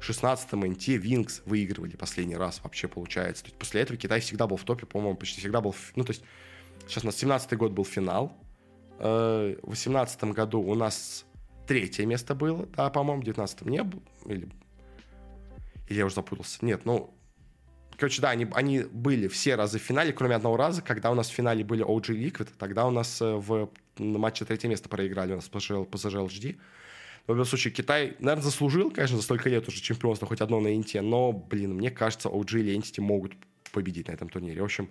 [0.00, 3.44] 16-м инте Винкс выигрывали последний раз вообще получается.
[3.44, 5.74] То есть после этого Китай всегда был в топе, по-моему, почти всегда был...
[5.94, 6.22] Ну, то есть
[6.88, 8.32] сейчас у нас 17-й год был финал.
[8.98, 11.26] Э, в 18 году у нас
[11.66, 14.02] третье место было, да, по-моему, в 19 не было.
[14.24, 14.48] Или
[15.90, 16.64] или я уже запутался?
[16.64, 17.12] Нет, ну...
[18.00, 21.28] Короче, да, они, они были все разы в финале, кроме одного раза, когда у нас
[21.28, 25.36] в финале были OG Liquid, тогда у нас э, в матче третье место проиграли у
[25.36, 26.56] нас PSG, PSG LGD.
[27.26, 30.74] В любом случае, Китай, наверное, заслужил, конечно, за столько лет уже чемпионство, хоть одно на
[30.74, 33.34] Инте, но, блин, мне кажется, OG или Entity могут
[33.70, 34.60] победить на этом турнире.
[34.60, 34.90] В общем,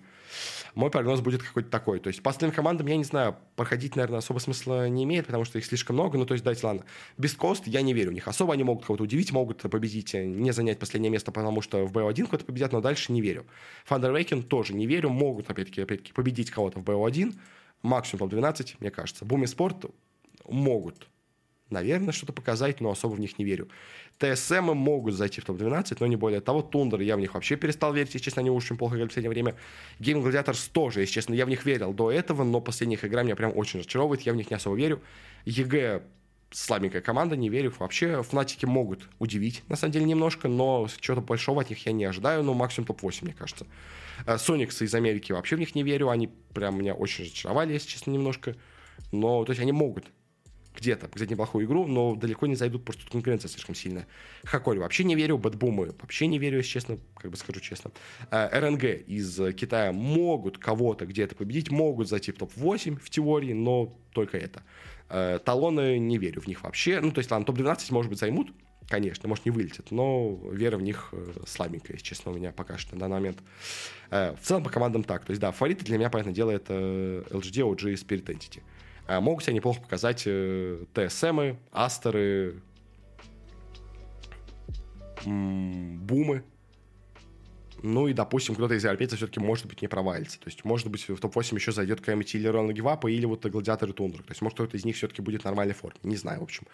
[0.74, 2.00] мой прогноз будет какой-то такой.
[2.00, 5.44] То есть по остальным командам, я не знаю, проходить, наверное, особо смысла не имеет, потому
[5.44, 6.18] что их слишком много.
[6.18, 6.84] Ну, то есть, дайте, ладно.
[7.18, 8.28] Без кост я не верю в них.
[8.28, 11.92] Особо они могут кого-то удивить, могут победить, э, не занять последнее место, потому что в
[11.92, 13.46] BO1 кого-то победят, но дальше не верю.
[13.88, 15.10] Thunder тоже не верю.
[15.10, 17.34] Могут, опять-таки, опять-таки победить кого-то в BO1.
[17.82, 19.24] Максимум топ-12, мне кажется.
[19.24, 19.86] Boom Esports
[20.48, 21.08] могут
[21.70, 23.68] наверное, что-то показать, но особо в них не верю.
[24.20, 26.60] TSM могут зайти в топ-12, но не более того.
[26.60, 29.30] Thunder я в них вообще перестал верить, если честно, они очень плохо играли в последнее
[29.30, 29.56] время.
[29.98, 33.22] Gaimin Gladiators тоже, если честно, я в них верил до этого, но последняя их игра
[33.22, 35.00] меня прям очень разочаровывает, я в них не особо верю.
[35.46, 36.02] EG
[36.52, 38.22] слабенькая команда, не верю вообще.
[38.22, 42.42] Фнатики могут удивить, на самом деле, немножко, но чего-то большого от них я не ожидаю,
[42.42, 43.66] но максимум топ-8, мне кажется.
[44.36, 48.10] Сониксы из Америки вообще в них не верю, они прям меня очень разочаровали, если честно,
[48.10, 48.56] немножко.
[49.12, 50.04] Но, то есть, они могут
[50.76, 54.06] где-то показать неплохую игру, но далеко не зайдут, просто тут конкуренция слишком сильная.
[54.44, 57.90] Хакори вообще не верю, Бэтбумы вообще не верю, если честно, как бы скажу честно.
[58.30, 63.92] Э, РНГ из Китая могут кого-то где-то победить, могут зайти в топ-8 в теории, но
[64.12, 64.62] только это.
[65.08, 67.00] Э, талоны не верю в них вообще.
[67.00, 68.52] Ну, то есть, ладно, топ-12, может быть, займут,
[68.88, 72.78] конечно, может, не вылетят, но вера в них э, слабенькая, если честно, у меня пока
[72.78, 73.38] что на данный момент.
[74.10, 75.24] В целом, по командам так.
[75.24, 76.74] То есть, да, фавориты для меня, понятное дело, это
[77.30, 78.60] LGD, OG и Spirit Entity.
[79.10, 82.62] А могут себя неплохо показать э, ТСМы, Астеры,
[85.24, 86.44] Бумы.
[87.82, 90.38] Ну и, допустим, кто-то из европейцев все-таки, может быть, не провалится.
[90.38, 93.92] То есть, может быть, в топ-8 еще зайдет какая-нибудь или Рона Гивапа, или вот Гладиаторы
[93.92, 94.22] Тундра.
[94.22, 95.98] То есть, может, кто-то из них все-таки будет в нормальной форме.
[96.04, 96.68] Не знаю, в общем.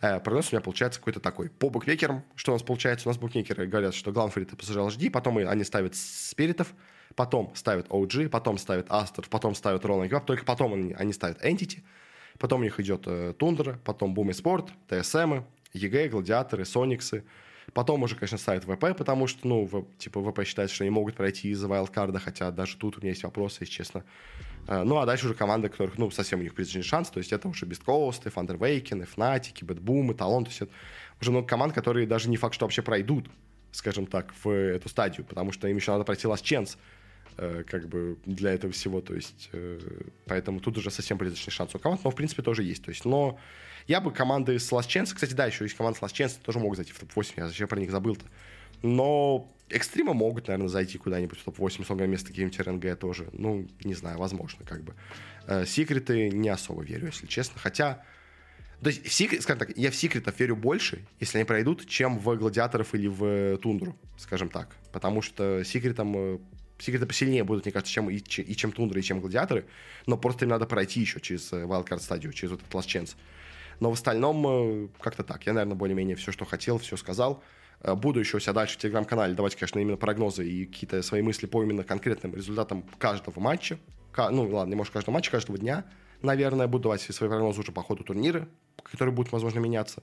[0.00, 1.50] Э, прогноз у меня получается какой-то такой.
[1.50, 3.06] По букмекерам, что у нас получается?
[3.06, 6.72] У нас букмекеры говорят, что фаворит это PSG LGD, потом они ставят спиритов,
[7.20, 11.44] потом ставят OG, потом ставят Aster, потом ставят Royal Never, только потом они, они ставят
[11.44, 11.82] Entity,
[12.38, 13.34] потом у них идет э,
[13.84, 15.44] потом Boom Esports, TSM,
[15.74, 17.24] EG, Гладиаторы, Сониксы,
[17.74, 21.14] Потом уже, конечно, ставят ВП, потому что, ну, в, типа, ВП считается, что они могут
[21.14, 24.02] пройти из вайлдкарда, хотя даже тут у меня есть вопросы, если честно.
[24.66, 27.32] Э, ну, а дальше уже команды, которых, ну, совсем у них призрачный шанс, то есть
[27.32, 30.72] это уже Beastcoast, Thunder Awaken, Фнатики, BetBoom, Talon, то есть это
[31.20, 33.28] уже много команд, которые даже не факт, что вообще пройдут,
[33.70, 36.76] скажем так, в эту стадию, потому что им еще надо пройти Last Chance,
[37.66, 39.80] как бы для этого всего, то есть, э,
[40.26, 43.04] поэтому тут уже совсем призрачный шанс у команд, но в принципе тоже есть, то есть,
[43.04, 43.38] но
[43.86, 46.92] я бы команды с Ласченса, кстати, да, еще есть команда с Ласченса, тоже могут зайти
[46.92, 48.26] в топ-8, я зачем про них забыл-то,
[48.82, 53.94] но экстрима могут, наверное, зайти куда-нибудь в топ-8, условно место каким-нибудь РНГ тоже, ну, не
[53.94, 54.94] знаю, возможно, как бы.
[55.46, 58.04] Э, секреты не особо верю, если честно, хотя
[58.82, 62.34] то есть, секрет, скажем так, я в секретов верю больше, если они пройдут, чем в
[62.36, 64.74] гладиаторов или в тундру, скажем так.
[64.90, 66.40] Потому что секретом
[66.80, 69.66] секреты посильнее будут, мне кажется, чем, и, и чем Тундра, и чем Гладиаторы,
[70.06, 73.16] но просто им надо пройти еще через э, Wildcard стадию, через вот этот Last Chance.
[73.80, 75.46] Но в остальном э, как-то так.
[75.46, 77.42] Я, наверное, более-менее все, что хотел, все сказал.
[77.82, 81.22] Э, буду еще у себя дальше в Телеграм-канале давать, конечно, именно прогнозы и какие-то свои
[81.22, 83.78] мысли по именно конкретным результатам каждого матча.
[84.16, 85.84] Ну, ладно, не может каждого матча, каждого дня.
[86.22, 88.46] Наверное, буду давать свои прогнозы уже по ходу турнира,
[88.82, 90.02] которые будут, возможно, меняться.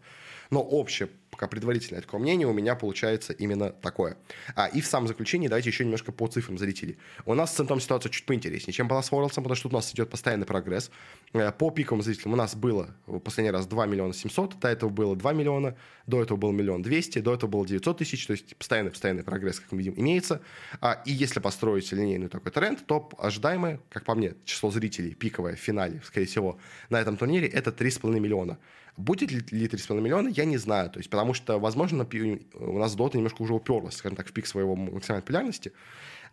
[0.50, 4.18] Но общее пока предварительное такое мнение, у меня получается именно такое.
[4.56, 6.98] А, и в самом заключении давайте еще немножко по цифрам зрителей.
[7.28, 9.94] У нас с центром ситуация чуть поинтереснее, чем была с Worlds, потому что у нас
[9.94, 10.90] идет постоянный прогресс.
[11.34, 14.90] Э, по пиковым зрителям у нас было в последний раз 2 миллиона 700, до этого
[14.90, 15.76] было 2 миллиона,
[16.08, 19.72] до этого был миллион 200, до этого было 900 тысяч, то есть постоянный-постоянный прогресс, как
[19.72, 20.42] мы видим, имеется.
[20.82, 25.56] А, и если построить линейный такой тренд, то ожидаемое, как по мне, число зрителей пиковое
[25.56, 26.58] в финале, скорее всего,
[26.90, 28.58] на этом турнире это 3,5 миллиона.
[28.98, 30.90] Будет ли, ли 3,5 миллиона, я не знаю.
[30.90, 32.08] То есть, потому что, возможно,
[32.56, 35.72] у нас Dota немножко уже уперлась, скажем так, в пик своего максимальной популярности.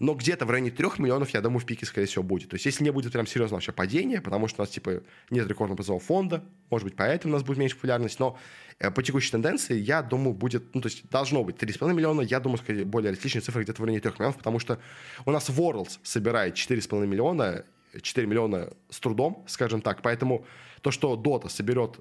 [0.00, 2.48] Но где-то в районе 3 миллионов, я думаю, в пике, скорее всего, будет.
[2.48, 5.46] То есть, если не будет прям серьезного вообще падения, потому что у нас, типа, нет
[5.46, 8.38] рекордного призового фонда, может быть, поэтому у нас будет меньше популярность, но
[8.78, 12.40] э, по текущей тенденции, я думаю, будет, ну, то есть, должно быть 3,5 миллиона, я
[12.40, 14.80] думаю, скорее, более реалистичная цифра где-то в районе 3 миллионов, потому что
[15.26, 17.64] у нас Worlds собирает 4,5 миллиона,
[18.00, 20.44] 4 миллиона с трудом, скажем так, поэтому
[20.80, 22.00] то, что Dota соберет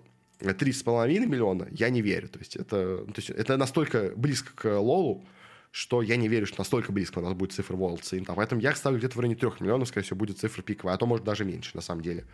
[0.51, 2.29] 3,5 миллиона, я не верю.
[2.29, 5.25] То есть это, то есть это настолько близко к Лолу,
[5.71, 8.15] что я не верю, что настолько близко у нас будет цифра Worlds.
[8.15, 10.97] И, поэтому я ставлю где-то в районе 3 миллионов, скорее всего, будет цифра пиковая, а
[10.97, 12.25] то, может, даже меньше, на самом деле.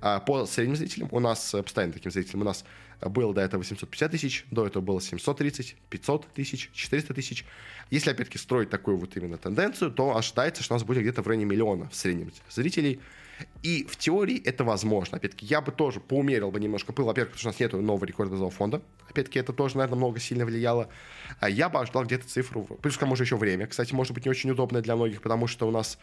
[0.00, 2.64] А по средним зрителям у нас, э, постоянно таким зрителям, у нас
[3.02, 7.44] было до этого 750 тысяч, до этого было 730, 500 тысяч, 400 тысяч.
[7.90, 11.26] Если, опять-таки, строить такую вот именно тенденцию, то ожидается, что у нас будет где-то в
[11.26, 13.00] районе миллиона в среднем зрителей–
[13.62, 15.18] и в теории это возможно.
[15.18, 18.04] Опять-таки, я бы тоже поумерил бы немножко пыл, во-первых, потому что у нас нет нового
[18.04, 18.82] рекорда фонда.
[19.08, 20.88] Опять-таки, это тоже, наверное, много сильно влияло.
[21.40, 23.66] А я бы ожидал где-то цифру, плюс к тому же еще время.
[23.66, 25.98] Кстати, может быть, не очень удобное для многих, потому что у нас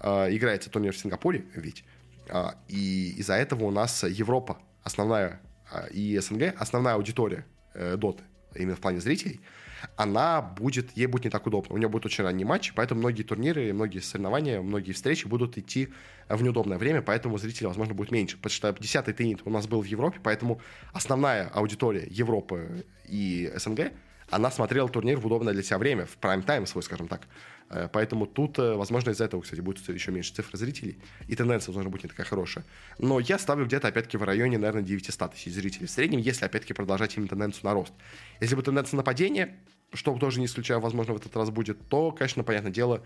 [0.00, 1.84] э, играется турнир в Сингапуре, ведь.
[2.28, 5.40] Э, и из-за этого у нас Европа основная
[5.72, 8.22] э, и СНГ, основная аудитория э, доты,
[8.54, 9.40] именно в плане зрителей–
[9.96, 11.74] она будет, ей будет не так удобно.
[11.74, 15.88] У нее будет очень ранний матч, поэтому многие турниры, многие соревнования, многие встречи будут идти
[16.28, 18.36] в неудобное время, поэтому зрителей, возможно, будет меньше.
[18.36, 20.60] Потому что 10-й теннит у нас был в Европе, поэтому
[20.92, 23.92] основная аудитория Европы и СНГ,
[24.30, 27.26] она смотрела турнир в удобное для себя время, в прайм-тайм свой, скажем так.
[27.70, 30.98] Э, поэтому тут, э, возможно, из-за этого, кстати, будет еще меньше цифр зрителей,
[31.28, 32.64] и тенденция должна быть не такая хорошая.
[32.98, 36.74] Но я ставлю где-то, опять-таки, в районе, наверное, 900 тысяч зрителей в среднем, если, опять-таки,
[36.74, 37.92] продолжать именно тенденцию на рост.
[38.40, 39.56] Если будет тенденция на падение,
[39.92, 43.02] что тоже не исключаю, возможно, в этот раз будет, то, конечно, понятное дело,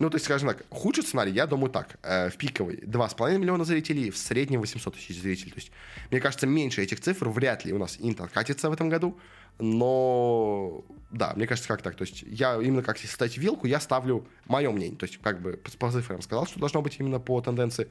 [0.00, 3.64] ну, то есть, скажем так, худший сценарий, я думаю так, э, в пиковый 2,5 миллиона
[3.64, 5.50] зрителей, в среднем 800 тысяч зрителей.
[5.50, 5.72] То есть,
[6.10, 9.18] мне кажется, меньше этих цифр вряд ли у нас Инт откатится в этом году,
[9.58, 11.96] но да, мне кажется, как так.
[11.96, 14.96] То есть я именно как ставить вилку, я ставлю мое мнение.
[14.96, 17.88] То есть как бы по цифрам сказал, что должно быть именно по тенденции.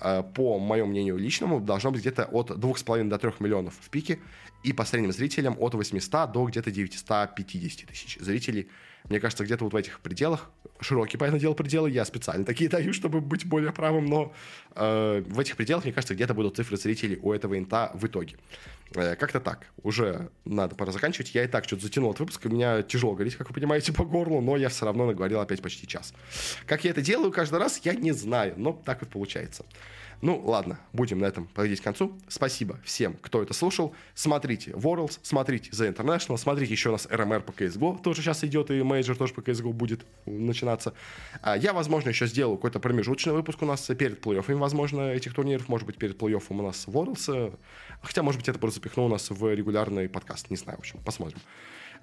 [0.00, 4.18] Э, по моему мнению личному, должно быть где-то от 2,5 до 3 миллионов в пике.
[4.62, 8.68] И по средним зрителям от 800 до где-то 950 тысяч зрителей
[9.08, 12.92] мне кажется, где-то вот в этих пределах, широкие, понятное дело, пределы, я специально такие даю,
[12.92, 14.32] чтобы быть более правым, но
[14.74, 18.36] э, в этих пределах, мне кажется, где-то будут цифры зрителей у этого инта в итоге.
[18.94, 19.66] Э, как-то так.
[19.82, 21.34] Уже надо пора заканчивать.
[21.34, 22.48] Я и так что-то затянул от выпуска.
[22.48, 25.86] Меня тяжело говорить, как вы понимаете, по горлу, но я все равно наговорил опять почти
[25.86, 26.14] час.
[26.66, 29.64] Как я это делаю каждый раз, я не знаю, но так вот получается.
[30.24, 32.18] Ну, ладно, будем на этом подходить к концу.
[32.28, 33.94] Спасибо всем, кто это слушал.
[34.14, 38.70] Смотрите Worlds, смотрите The International, смотрите еще у нас RMR по CSGO, тоже сейчас идет,
[38.70, 40.94] и мейджор тоже по CSGO будет начинаться.
[41.42, 45.68] А я, возможно, еще сделаю какой-то промежуточный выпуск у нас перед плей-оффами, возможно, этих турниров.
[45.68, 47.58] Может быть, перед плей-оффом у нас Worlds.
[48.00, 50.48] Хотя, может быть, это просто запихну у нас в регулярный подкаст.
[50.48, 51.38] Не знаю, в общем, посмотрим.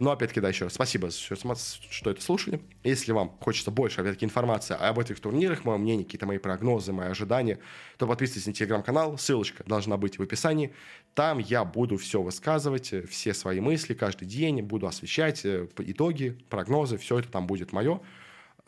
[0.02, 2.60] Но, опять-таки, да, еще раз спасибо, что это слушали.
[2.84, 7.10] Если вам хочется больше, опять-таки, информации об этих турнирах, мое мнение, какие-то мои прогнозы, мои
[7.10, 7.60] ожидания,
[8.00, 10.74] то подписывайтесь на телеграм-канал, ссылочка должна быть в описании.
[11.14, 16.36] Там я буду все высказывать, э, все свои мысли каждый день, буду освещать э, итоги,
[16.50, 18.02] прогнозы, все это там будет мое.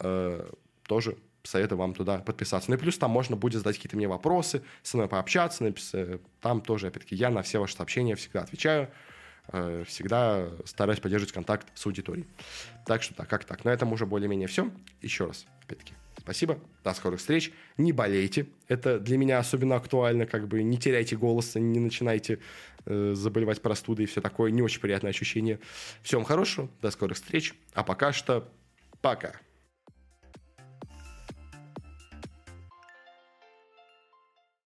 [0.01, 0.47] Э,
[0.83, 2.69] тоже советую вам туда подписаться.
[2.69, 5.63] Ну и плюс там можно будет задать какие-то мне вопросы, со мной пообщаться.
[5.63, 6.21] Написать.
[6.41, 8.91] Там тоже, опять-таки, я на все ваши сообщения всегда отвечаю.
[9.51, 12.27] Э, всегда стараюсь поддерживать контакт с аудиторией.
[12.85, 13.65] Так что так, как так.
[13.65, 14.71] На этом уже более-менее все.
[15.01, 16.59] Еще раз, опять-таки, спасибо.
[16.83, 17.51] До скорых встреч.
[17.77, 18.47] Не болейте.
[18.67, 20.25] Это для меня особенно актуально.
[20.25, 22.39] Как бы не теряйте голос, не начинайте
[22.85, 24.51] э, заболевать простудой и все такое.
[24.51, 25.59] Не очень приятное ощущение.
[26.01, 26.69] Всем хорошего.
[26.81, 27.53] До скорых встреч.
[27.73, 28.49] А пока что
[29.01, 29.33] пока.